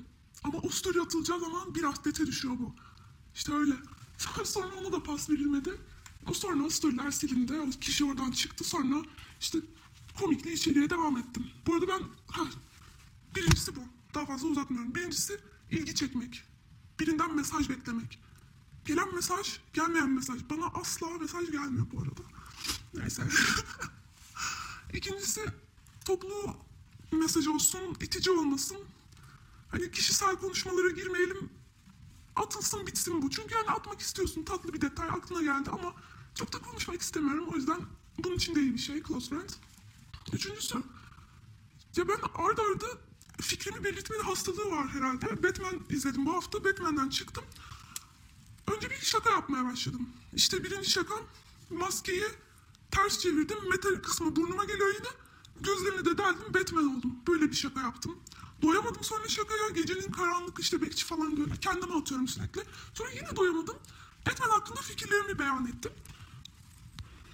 Ama 0.44 0.60
o 0.60 0.70
story 0.70 1.02
atılacağı 1.02 1.40
zaman 1.40 1.76
biraz 1.76 2.06
dete 2.06 2.26
düşüyor 2.26 2.56
bu. 2.60 2.76
İşte 3.36 3.54
öyle. 3.54 3.74
Sonra 4.44 4.76
ona 4.76 4.92
da 4.92 5.04
pas 5.04 5.30
verilmedi. 5.30 5.72
O 6.30 6.34
sonra 6.34 6.64
o 6.64 6.70
storyler 6.70 7.12
silindi. 7.12 7.60
O 7.60 7.70
kişi 7.70 8.06
oradan 8.06 8.32
çıktı. 8.32 8.64
Sonra 8.64 8.96
işte 9.40 9.58
komikli 10.20 10.54
içeriye 10.54 10.90
devam 10.90 11.18
ettim. 11.18 11.48
Bu 11.68 11.74
arada 11.74 11.88
ben 11.88 12.02
ha, 12.28 12.44
birincisi 13.36 13.76
bu. 13.76 13.80
Daha 14.14 14.26
fazla 14.26 14.48
uzatmıyorum. 14.48 14.96
Birincisi 14.96 15.40
ilgi 15.72 15.96
çekmek. 15.96 16.44
Birinden 17.00 17.36
mesaj 17.36 17.70
beklemek. 17.70 18.20
Gelen 18.86 19.16
mesaj, 19.16 19.60
gelmeyen 19.74 20.10
mesaj. 20.10 20.42
Bana 20.50 20.66
asla 20.66 21.08
mesaj 21.10 21.52
gelmiyor 21.52 21.88
bu 21.94 22.02
arada. 22.02 22.22
Neyse. 22.94 23.24
İkincisi 24.94 25.46
toplu 26.06 26.56
mesaj 27.12 27.48
olsun, 27.48 27.96
itici 28.02 28.32
olmasın. 28.32 28.78
Hani 29.70 29.92
kişisel 29.92 30.36
konuşmalara 30.36 30.90
girmeyelim. 30.90 31.50
Atılsın 32.36 32.88
bitsin 32.88 33.22
bu. 33.22 33.30
Çünkü 33.30 33.56
yani 33.56 33.70
atmak 33.70 34.00
istiyorsun. 34.00 34.44
Tatlı 34.44 34.74
bir 34.74 34.82
detay 34.82 35.10
aklına 35.10 35.42
geldi 35.42 35.70
ama 35.70 35.94
çok 36.36 36.54
da 36.54 36.60
konuşmak 36.60 37.02
istemiyorum. 37.02 37.48
O 37.54 37.56
yüzden 37.56 37.80
bunun 38.24 38.36
için 38.36 38.56
de 38.56 38.62
iyi 38.62 38.74
bir 38.74 38.80
şey. 38.80 39.04
Close 39.04 39.30
friends. 39.30 39.54
Üçüncüsü. 40.34 40.84
Ya 41.96 42.08
ben 42.08 42.18
arda 42.36 42.62
arda 42.62 42.86
fikrimi 43.42 43.84
belirtmenin 43.84 44.24
hastalığı 44.24 44.72
var 44.72 44.90
herhalde. 44.90 45.44
Batman 45.44 45.80
izledim 45.90 46.26
bu 46.26 46.34
hafta. 46.34 46.64
Batman'den 46.66 47.10
çıktım. 47.10 47.44
Önce 48.76 48.90
bir 48.90 48.96
şaka 48.96 49.30
yapmaya 49.30 49.66
başladım. 49.66 50.10
İşte 50.34 50.64
birinci 50.64 50.90
şakam 50.90 51.20
maskeyi 51.70 52.24
ters 52.92 53.20
çevirdim. 53.20 53.70
Metal 53.70 53.96
kısmı 53.96 54.36
burnuma 54.36 54.66
geliyor 54.66 54.94
yine. 54.94 55.10
Gözlerimi 55.62 56.06
de 56.06 56.18
deldim 56.18 56.54
Batman 56.54 56.98
oldum. 56.98 57.16
Böyle 57.28 57.52
bir 57.52 57.56
şaka 57.56 57.82
yaptım. 57.82 58.20
Doyamadım 58.62 59.04
sonra 59.04 59.28
şakaya. 59.28 59.70
Gecenin 59.70 60.12
karanlık 60.12 60.60
işte 60.60 60.82
bekçi 60.82 61.06
falan 61.06 61.38
diyor. 61.38 61.48
Kendime 61.62 61.94
atıyorum 61.94 62.28
sürekli. 62.28 62.62
Sonra 62.94 63.10
yine 63.12 63.36
doyamadım. 63.36 63.76
Batman 64.28 64.50
hakkında 64.50 64.82
fikirlerimi 64.82 65.40
beyan 65.40 65.68
ettim. 65.68 65.92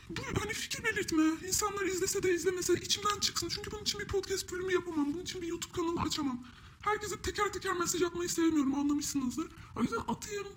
Bu 0.10 0.22
hani 0.42 0.54
fikir 0.54 0.84
belirtme, 0.84 1.48
insanlar 1.48 1.86
izlese 1.86 2.24
de 2.24 2.34
izlemese 2.34 2.74
de 2.74 2.82
içimden 2.82 3.20
çıksın. 3.20 3.50
Çünkü 3.50 3.72
bunun 3.72 3.82
için 3.82 4.00
bir 4.00 4.08
podcast 4.08 4.52
bölümü 4.52 4.74
yapamam. 4.74 5.14
Bunun 5.14 5.24
için 5.24 5.42
bir 5.42 5.48
YouTube 5.48 5.74
kanalı 5.74 6.02
açamam. 6.02 6.44
Herkese 6.82 7.22
teker 7.22 7.54
teker 7.54 7.74
mesaj 7.74 8.02
atmayı 8.02 8.30
sevmiyorum 8.30 8.76
anlamışsınızdır. 8.76 9.48
O 9.76 9.82
yüzden 9.82 10.00
atayım 10.08 10.48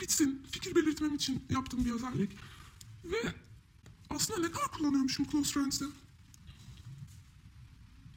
bitsin. 0.00 0.46
Fikir 0.50 0.74
belirtmem 0.74 1.14
için 1.14 1.44
yaptığım 1.50 1.84
bir 1.84 1.92
özellik. 1.92 2.36
Ve 3.04 3.34
aslında 4.10 4.40
ne 4.40 4.50
kadar 4.50 4.68
kullanıyormuşum 4.68 5.26
Close 5.32 5.52
Friends'te. 5.52 5.84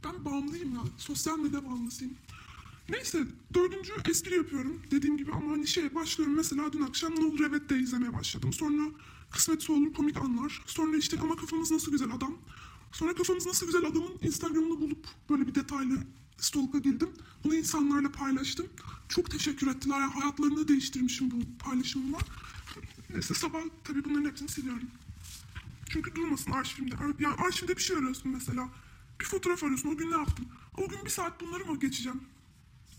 Ben 0.03 0.25
bağımlıyım 0.25 0.75
ya. 0.75 0.82
Sosyal 0.97 1.39
medya 1.39 1.65
bağımlısıyım. 1.65 2.13
Neyse 2.89 3.27
dördüncü 3.53 3.93
espri 4.10 4.36
yapıyorum 4.36 4.82
dediğim 4.91 5.17
gibi 5.17 5.32
ama 5.32 5.51
hani 5.51 5.67
şey 5.67 5.95
başlıyorum 5.95 6.36
mesela 6.36 6.73
dün 6.73 6.82
akşam 6.82 7.15
Ne 7.15 7.25
Olur 7.25 7.39
Evet 7.49 7.69
de 7.69 7.79
izlemeye 7.79 8.13
başladım. 8.13 8.53
Sonra 8.53 8.91
Kısmetse 9.32 9.73
Olur 9.73 9.93
komik 9.93 10.17
anlar. 10.17 10.62
Sonra 10.65 10.97
işte 10.97 11.19
ama 11.19 11.36
kafamız 11.36 11.71
nasıl 11.71 11.91
güzel 11.91 12.12
adam. 12.12 12.38
Sonra 12.91 13.15
kafamız 13.15 13.45
nasıl 13.45 13.65
güzel 13.65 13.86
adamın 13.86 14.12
Instagram'ını 14.21 14.82
bulup 14.82 15.08
böyle 15.29 15.47
bir 15.47 15.56
detaylı 15.56 15.97
stalk'a 16.38 16.77
girdim. 16.77 17.10
Bunu 17.43 17.56
insanlarla 17.56 18.12
paylaştım. 18.12 18.67
Çok 19.10 19.32
teşekkür 19.32 19.67
ettiler. 19.67 19.99
Hayatlarını 19.99 20.67
değiştirmişim 20.67 21.32
bu 21.32 21.36
paylaşımla. 21.60 22.17
Neyse 23.10 23.34
sabah 23.34 23.60
tabii 23.84 24.06
bunların 24.06 24.29
hepsini 24.29 24.49
siliyorum. 24.49 24.88
Çünkü 25.93 26.15
durmasın 26.15 26.51
arşivimde. 26.51 26.95
Ar- 26.95 27.19
Yani 27.19 27.36
arşivde 27.36 27.75
bir 27.77 27.82
şey 27.82 27.97
arıyorsun 27.97 28.32
mesela. 28.32 28.69
Bir 29.19 29.25
fotoğraf 29.25 29.63
arıyorsun. 29.63 29.89
O 29.89 29.97
gün 29.97 30.12
ne 30.12 30.17
yaptım? 30.17 30.45
O 30.77 30.89
gün 30.89 31.06
bir 31.06 31.10
saat 31.10 31.41
bunları 31.41 31.65
mı 31.65 31.79
geçeceğim? 31.79 32.23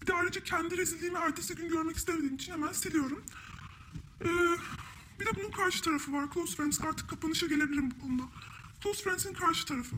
Bir 0.03 0.07
de 0.07 0.15
ayrıca 0.15 0.45
kendi 0.45 0.77
rezilliğimi 0.77 1.19
ertesi 1.19 1.55
gün 1.55 1.69
görmek 1.69 1.97
istemediğim 1.97 2.35
için 2.35 2.53
hemen 2.53 2.73
siliyorum. 2.73 3.25
Ee, 4.25 4.27
bir 5.21 5.27
de 5.27 5.31
bunun 5.37 5.51
karşı 5.51 5.83
tarafı 5.83 6.13
var. 6.13 6.29
Close 6.35 6.57
Friends 6.57 6.81
artık 6.81 7.11
kapanışa 7.11 7.47
gelebilirim 7.47 7.91
bu 7.91 7.99
konuda. 8.01 8.23
Close 8.83 9.03
Friends'in 9.05 9.35
karşı 9.35 9.67
tarafı. 9.67 9.97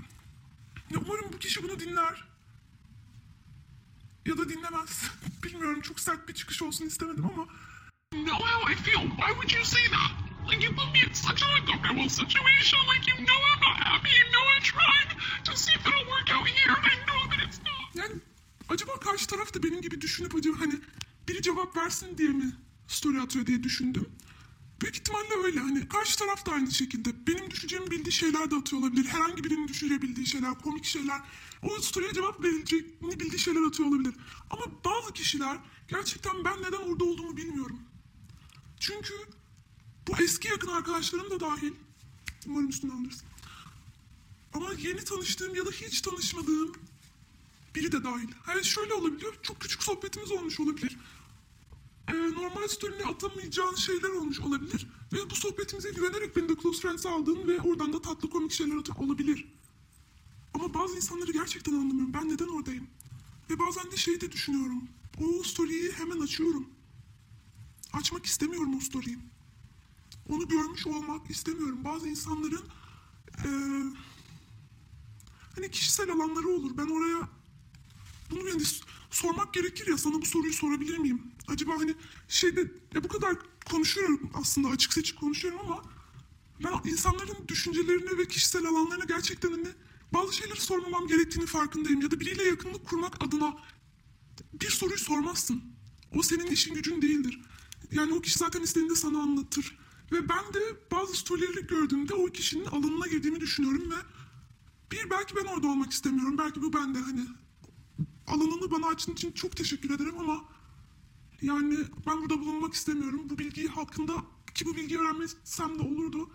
Ya 0.91 0.99
umarım 1.07 1.33
bu 1.33 1.39
kişi 1.39 1.63
bunu 1.63 1.81
dinler. 1.81 2.25
Ya 4.27 4.39
da 4.39 4.49
dinlemez. 4.49 5.11
Bilmiyorum 5.45 5.81
çok 5.81 6.01
sert 6.01 6.29
bir 6.29 6.35
çıkış 6.35 6.63
olsun 6.63 6.87
istemedim 6.87 7.25
ama 7.27 7.47
know 8.11 8.47
how 8.47 8.73
I 8.73 8.77
feel. 8.77 9.09
Why 9.09 9.29
would 9.33 9.51
you 9.51 9.65
say 9.65 9.83
that? 9.91 10.26
Like 10.49 10.63
you 10.65 10.71
put 10.75 10.93
me 10.93 11.01
in 11.07 11.13
such 11.15 11.43
an 11.43 11.51
uncomfortable 11.61 12.09
situation. 12.09 12.79
Like 12.93 13.05
you 13.11 13.17
know 13.27 13.39
I'm 13.53 13.61
not 13.69 13.79
happy. 13.91 14.11
You 14.21 14.27
know 14.35 14.45
I 14.57 14.59
tried 14.73 15.11
to 15.45 15.57
see 15.57 15.73
if 15.79 15.87
it'll 15.89 16.07
work 16.15 16.29
out 16.37 16.49
here, 16.49 16.77
I 16.93 16.95
know 17.07 17.21
that 17.31 17.41
it's 17.47 17.59
not. 17.59 17.95
Yani 17.95 18.21
acaba 18.69 19.01
karşı 19.01 19.27
taraf 19.27 19.55
da 19.55 19.63
benim 19.63 19.81
gibi 19.81 20.01
düşünüp 20.01 20.35
acaba 20.35 20.61
hani 20.61 20.75
biri 21.29 21.43
cevap 21.43 21.77
versin 21.77 22.19
diye 22.19 22.29
mi 22.29 22.53
story 22.89 23.21
atıyor 23.21 23.47
diye 23.47 23.63
düşündüm. 23.63 24.09
Büyük 24.81 24.97
ihtimalle 24.97 25.35
öyle. 25.45 25.61
Hani 25.61 25.89
karşı 25.89 26.19
taraf 26.19 26.47
da 26.47 26.53
aynı 26.53 26.71
şekilde. 26.71 27.27
Benim 27.27 27.51
düşüneceğimi 27.51 27.91
bildiği 27.91 28.13
şeyler 28.13 28.51
de 28.51 28.57
atıyor 28.57 28.83
olabilir. 28.83 29.05
Herhangi 29.05 29.45
birinin 29.45 29.69
düşünebildiği 29.69 30.27
şeyler, 30.27 30.55
komik 30.55 30.85
şeyler. 30.85 31.21
O 31.63 31.81
story'e 31.81 32.13
cevap 32.15 32.43
verileceğini 32.45 33.21
bildiği 33.21 33.39
şeyler 33.39 33.63
atıyor 33.63 33.89
olabilir. 33.89 34.15
Ama 34.51 34.65
bazı 34.85 35.13
kişiler 35.13 35.59
gerçekten 35.89 36.45
ben 36.45 36.59
neden 36.63 36.91
orada 36.91 37.05
olduğumu 37.05 37.37
bilmiyorum. 37.37 37.81
Çünkü 38.81 39.15
bu 40.09 40.23
eski 40.23 40.49
yakın 40.49 40.69
arkadaşlarım 40.69 41.31
da 41.31 41.41
dahil. 41.41 41.73
Umarım 42.47 42.69
üstüne 42.69 42.93
alırsın. 42.93 43.29
Ama 44.55 44.73
yeni 44.79 45.05
tanıştığım 45.05 45.55
ya 45.55 45.67
da 45.67 45.71
hiç 45.71 46.01
tanışmadığım 46.01 46.73
biri 47.75 47.93
de 47.93 48.05
dahil. 48.05 48.29
Yani 48.49 48.65
şöyle 48.65 48.95
olabiliyor. 48.95 49.35
Çok 49.43 49.61
küçük 49.61 49.83
sohbetimiz 49.83 50.31
olmuş 50.31 50.61
olabilir. 50.61 50.99
Ee, 52.09 52.13
normal 52.13 52.69
story'ne 52.69 53.05
atamayacağın 53.05 53.75
şeyler 53.75 54.09
olmuş 54.09 54.41
olabilir. 54.41 54.87
Ve 55.13 55.31
bu 55.31 55.35
sohbetimize 55.35 55.91
güvenerek 55.91 56.37
beni 56.37 56.49
de 56.49 56.57
close 56.63 56.81
friends 56.81 57.07
aldığın 57.07 57.49
ve 57.49 57.61
oradan 57.61 57.93
da 57.93 58.03
tatlı 58.03 58.31
komik 58.31 58.53
şeyler 58.53 58.77
atıyor 58.77 58.99
olabilir. 58.99 59.49
Ama 60.55 60.75
bazı 60.75 60.97
insanları 60.97 61.33
gerçekten 61.33 61.73
anlamıyorum. 61.73 62.13
Ben 62.15 62.29
neden 62.29 62.49
oradayım? 62.49 62.87
Ve 63.51 63.59
bazen 63.59 63.91
de 63.91 63.97
şeyi 63.97 64.21
de 64.21 64.33
düşünüyorum. 64.33 64.89
O 65.21 65.43
story'yi 65.43 65.93
hemen 65.93 66.21
açıyorum. 66.21 66.69
Açmak 67.93 68.27
istemiyorum 68.27 68.77
o 68.77 68.81
story'yi. 68.81 69.19
Onu 70.29 70.49
görmüş 70.49 70.87
olmak 70.87 71.31
istemiyorum. 71.31 71.85
Bazı 71.85 72.09
insanların 72.09 72.65
eee, 73.45 73.93
hani 75.55 75.71
kişisel 75.71 76.11
alanları 76.11 76.49
olur. 76.49 76.71
Ben 76.77 76.87
oraya 76.87 77.29
bunu 78.31 78.49
yani 78.49 78.63
sormak 79.11 79.55
gerekir 79.55 79.87
ya 79.87 79.99
sana 79.99 80.15
bu 80.15 80.27
soruyu 80.27 80.53
sorabilir 80.53 80.99
miyim? 80.99 81.23
Acaba 81.49 81.73
hani 81.79 81.95
şeyde 82.29 82.61
ya 82.95 83.05
bu 83.05 83.09
kadar 83.09 83.37
konuşuyorum 83.71 84.31
aslında 84.35 84.69
açık 84.69 84.93
seçik 84.93 85.19
konuşuyorum 85.19 85.61
ama 85.65 85.83
ben 86.65 86.91
insanların 86.91 87.49
düşüncelerini 87.49 88.19
ve 88.19 88.29
kişisel 88.29 88.67
alanlarını 88.67 89.07
gerçekten 89.07 89.51
hani 89.51 89.69
bazı 90.15 90.33
şeyleri 90.37 90.61
sormamam 90.61 91.07
gerektiğini 91.07 91.47
farkındayım. 91.47 92.01
Ya 92.01 92.11
da 92.11 92.21
biriyle 92.21 92.43
yakınlık 92.45 92.87
kurmak 92.87 93.25
adına 93.25 93.57
bir 94.53 94.71
soruyu 94.71 94.99
sormazsın. 94.99 95.63
O 96.15 96.23
senin 96.23 96.47
işin 96.47 96.75
gücün 96.75 97.03
değildir. 97.03 97.41
Yani 97.93 98.15
o 98.15 98.21
kişi 98.21 98.39
zaten 98.39 98.63
istediğinde 98.63 98.95
sana 98.97 99.19
anlatır. 99.23 99.79
Ve 100.13 100.29
ben 100.29 100.55
de 100.55 100.61
bazı 100.93 101.15
storyleri 101.15 101.67
gördüğümde 101.67 102.15
o 102.15 102.27
kişinin 102.27 102.65
alanına 102.65 103.07
girdiğimi 103.07 103.41
düşünüyorum 103.41 103.91
ve 103.91 103.97
bir 104.93 105.11
belki 105.11 105.37
ben 105.37 105.45
orada 105.45 105.67
olmak 105.69 105.93
istemiyorum. 105.93 106.39
Belki 106.39 106.63
bu 106.63 106.73
bende 106.73 106.99
hani 106.99 107.27
alanını 108.27 108.71
bana 108.71 108.87
açtığın 108.87 109.13
için 109.13 109.33
çok 109.33 109.57
teşekkür 109.57 109.91
ederim 109.91 110.19
ama 110.19 110.45
yani 111.43 111.79
ben 112.07 112.21
burada 112.21 112.41
bulunmak 112.41 112.75
istemiyorum. 112.75 113.21
Bu 113.31 113.39
bilgiyi 113.39 113.69
hakkında 113.69 114.13
ki 114.55 114.67
bu 114.67 114.77
bilgiyi 114.77 115.01
öğrenmesem 115.01 115.79
de 115.79 115.83
olurdu. 115.83 116.31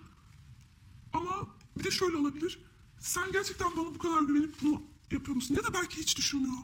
Ama 1.13 1.47
bir 1.79 1.84
de 1.84 1.91
şöyle 1.91 2.17
olabilir. 2.17 2.65
Sen 2.99 3.31
gerçekten 3.31 3.77
bana 3.77 3.86
bu 3.86 3.97
kadar 3.97 4.21
güvenip 4.21 4.55
bunu 4.62 4.81
yapıyor 5.12 5.36
musun? 5.36 5.55
Ya 5.55 5.63
da 5.63 5.73
belki 5.73 5.97
hiç 5.97 6.17
düşünmüyor. 6.17 6.57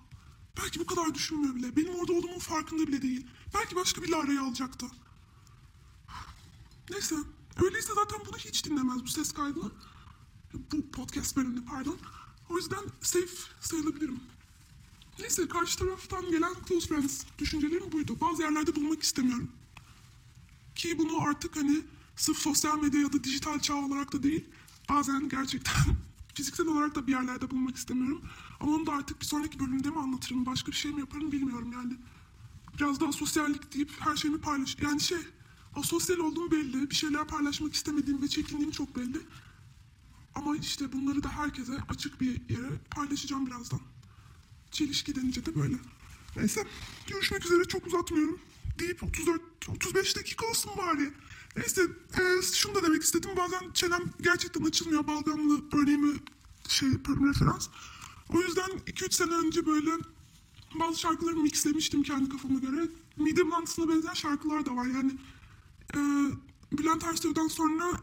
Belki 0.58 0.80
bu 0.80 0.86
kadar 0.86 1.14
düşünmüyor 1.14 1.56
bile. 1.56 1.76
Benim 1.76 1.96
orada 1.96 2.14
olduğumun 2.14 2.40
farkında 2.40 2.88
bile 2.88 3.02
değil. 3.02 3.28
Belki 3.54 3.76
başka 3.76 4.04
biri 4.04 4.16
araya 4.16 4.42
alacaktı. 4.42 4.86
Neyse. 6.90 7.16
Öyleyse 7.64 7.94
zaten 7.96 8.20
bunu 8.28 8.38
hiç 8.38 8.66
dinlemez 8.66 9.04
bu 9.04 9.08
ses 9.08 9.32
kaydını. 9.32 9.72
Bu 10.54 10.92
podcast 10.92 11.38
bölümünü 11.38 11.66
pardon. 11.66 11.98
O 12.50 12.58
yüzden 12.58 12.84
safe 13.02 13.28
sayılabilirim. 13.62 14.20
Neyse 15.20 15.48
karşı 15.48 15.80
taraftan 15.80 16.32
gelen 16.32 16.54
close 16.68 16.88
friends 16.88 17.24
düşüncelerim 17.40 17.92
buydu. 17.92 18.18
Bazı 18.22 18.42
yerlerde 18.42 18.76
bulunmak 18.76 19.04
istemiyorum. 19.04 19.52
Ki 20.76 20.98
bunu 20.98 21.22
artık 21.22 21.56
hani 21.56 21.82
sırf 22.16 22.38
sosyal 22.38 22.82
medya 22.82 23.02
ya 23.02 23.14
da 23.14 23.24
dijital 23.24 23.60
çağ 23.60 23.76
olarak 23.76 24.14
da 24.14 24.24
değil. 24.24 24.46
Bazen 24.90 25.30
gerçekten 25.30 25.74
fiziksel 26.34 26.68
olarak 26.68 26.96
da 26.96 27.08
bir 27.08 27.12
yerlerde 27.12 27.50
bulunmak 27.52 27.76
istemiyorum. 27.76 28.22
Ama 28.60 28.72
onu 28.72 28.86
da 28.86 28.92
artık 28.92 29.22
bir 29.22 29.26
sonraki 29.26 29.60
bölümde 29.60 29.90
mi 29.90 30.00
anlatırım, 30.00 30.46
başka 30.46 30.72
bir 30.72 30.78
şey 30.78 30.92
mi 30.92 31.00
yaparım 31.00 31.32
bilmiyorum 31.32 31.72
yani. 31.74 31.98
Biraz 32.78 33.00
daha 33.00 33.12
sosyallik 33.12 33.74
deyip 33.74 33.92
her 34.00 34.16
şeyimi 34.16 34.42
paylaş... 34.42 34.78
Yani 34.82 35.02
şey, 35.02 35.18
asosyal 35.78 36.18
olduğum 36.18 36.52
belli, 36.52 36.90
bir 36.90 36.96
şeyler 36.96 37.28
paylaşmak 37.28 37.74
istemediğim 37.74 38.22
ve 38.22 38.28
çekindiğim 38.28 38.72
çok 38.72 38.96
belli. 38.96 39.20
Ama 40.36 40.56
işte 40.56 40.94
bunları 40.94 41.24
da 41.24 41.30
herkese 41.30 41.78
açık 41.90 42.22
bir 42.22 42.50
yere 42.50 42.70
paylaşacağım 42.92 43.48
birazdan. 43.48 43.80
Çelişki 44.72 45.16
denince 45.16 45.46
de 45.46 45.56
böyle. 45.56 45.76
Neyse 46.36 46.68
görüşmek 47.08 47.46
üzere 47.46 47.64
çok 47.64 47.88
uzatmıyorum. 47.88 48.40
Deyip 48.80 49.04
34 49.04 49.42
35 49.70 50.16
dakika 50.16 50.48
olsun 50.48 50.72
bari. 50.78 51.14
Neyse 51.58 51.82
e, 52.20 52.42
şunu 52.42 52.76
da 52.76 52.84
demek 52.84 53.04
istedim. 53.04 53.30
Bazen 53.38 53.72
çenem 53.74 54.04
gerçekten 54.22 54.64
açılmıyor. 54.64 55.08
Balgamlı 55.08 55.62
örneğimi 55.74 56.14
şey 56.68 56.90
referans. 56.90 57.68
O 58.30 58.42
yüzden 58.42 58.70
2-3 58.70 59.12
sene 59.12 59.34
önce 59.34 59.66
böyle 59.66 59.92
bazı 60.80 61.00
şarkıları 61.00 61.36
mixlemiştim 61.36 62.04
kendi 62.04 62.30
kafama 62.30 62.60
göre. 62.60 62.90
Mide 63.18 63.46
bulantısına 63.46 63.90
benzeyen 63.90 64.14
şarkılar 64.14 64.66
da 64.66 64.76
var. 64.76 64.86
Yani 64.86 65.12
e, 65.96 66.00
Bülent 66.72 67.04
Ersoy'dan 67.04 67.48
sonra 67.48 68.02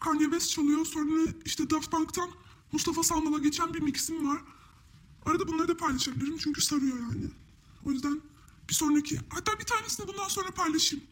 Kanye 0.00 0.24
West 0.24 0.50
çalıyor. 0.50 0.86
Sonra 0.86 1.30
işte 1.44 1.70
Daft 1.70 1.90
Punk'tan 1.90 2.30
Mustafa 2.72 3.02
Sandal'a 3.02 3.38
geçen 3.38 3.74
bir 3.74 3.80
mixim 3.80 4.28
var. 4.28 4.42
Arada 5.26 5.48
bunları 5.48 5.68
da 5.68 5.76
paylaşabilirim 5.76 6.38
çünkü 6.38 6.60
sarıyor 6.60 6.98
yani. 6.98 7.30
O 7.84 7.90
yüzden 7.90 8.20
bir 8.68 8.74
sonraki 8.74 9.20
hatta 9.28 9.58
bir 9.58 9.64
tanesini 9.64 10.08
bundan 10.08 10.28
sonra 10.28 10.50
paylaşayım. 10.50 11.04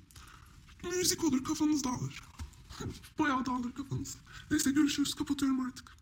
Müzik 0.96 1.24
olur 1.24 1.44
kafanız 1.44 1.84
dağılır. 1.84 2.22
Bayağı 3.18 3.46
dağılır 3.46 3.72
kafanız. 3.72 4.16
Neyse 4.50 4.70
görüşürüz 4.70 5.14
kapatıyorum 5.14 5.60
artık. 5.60 6.01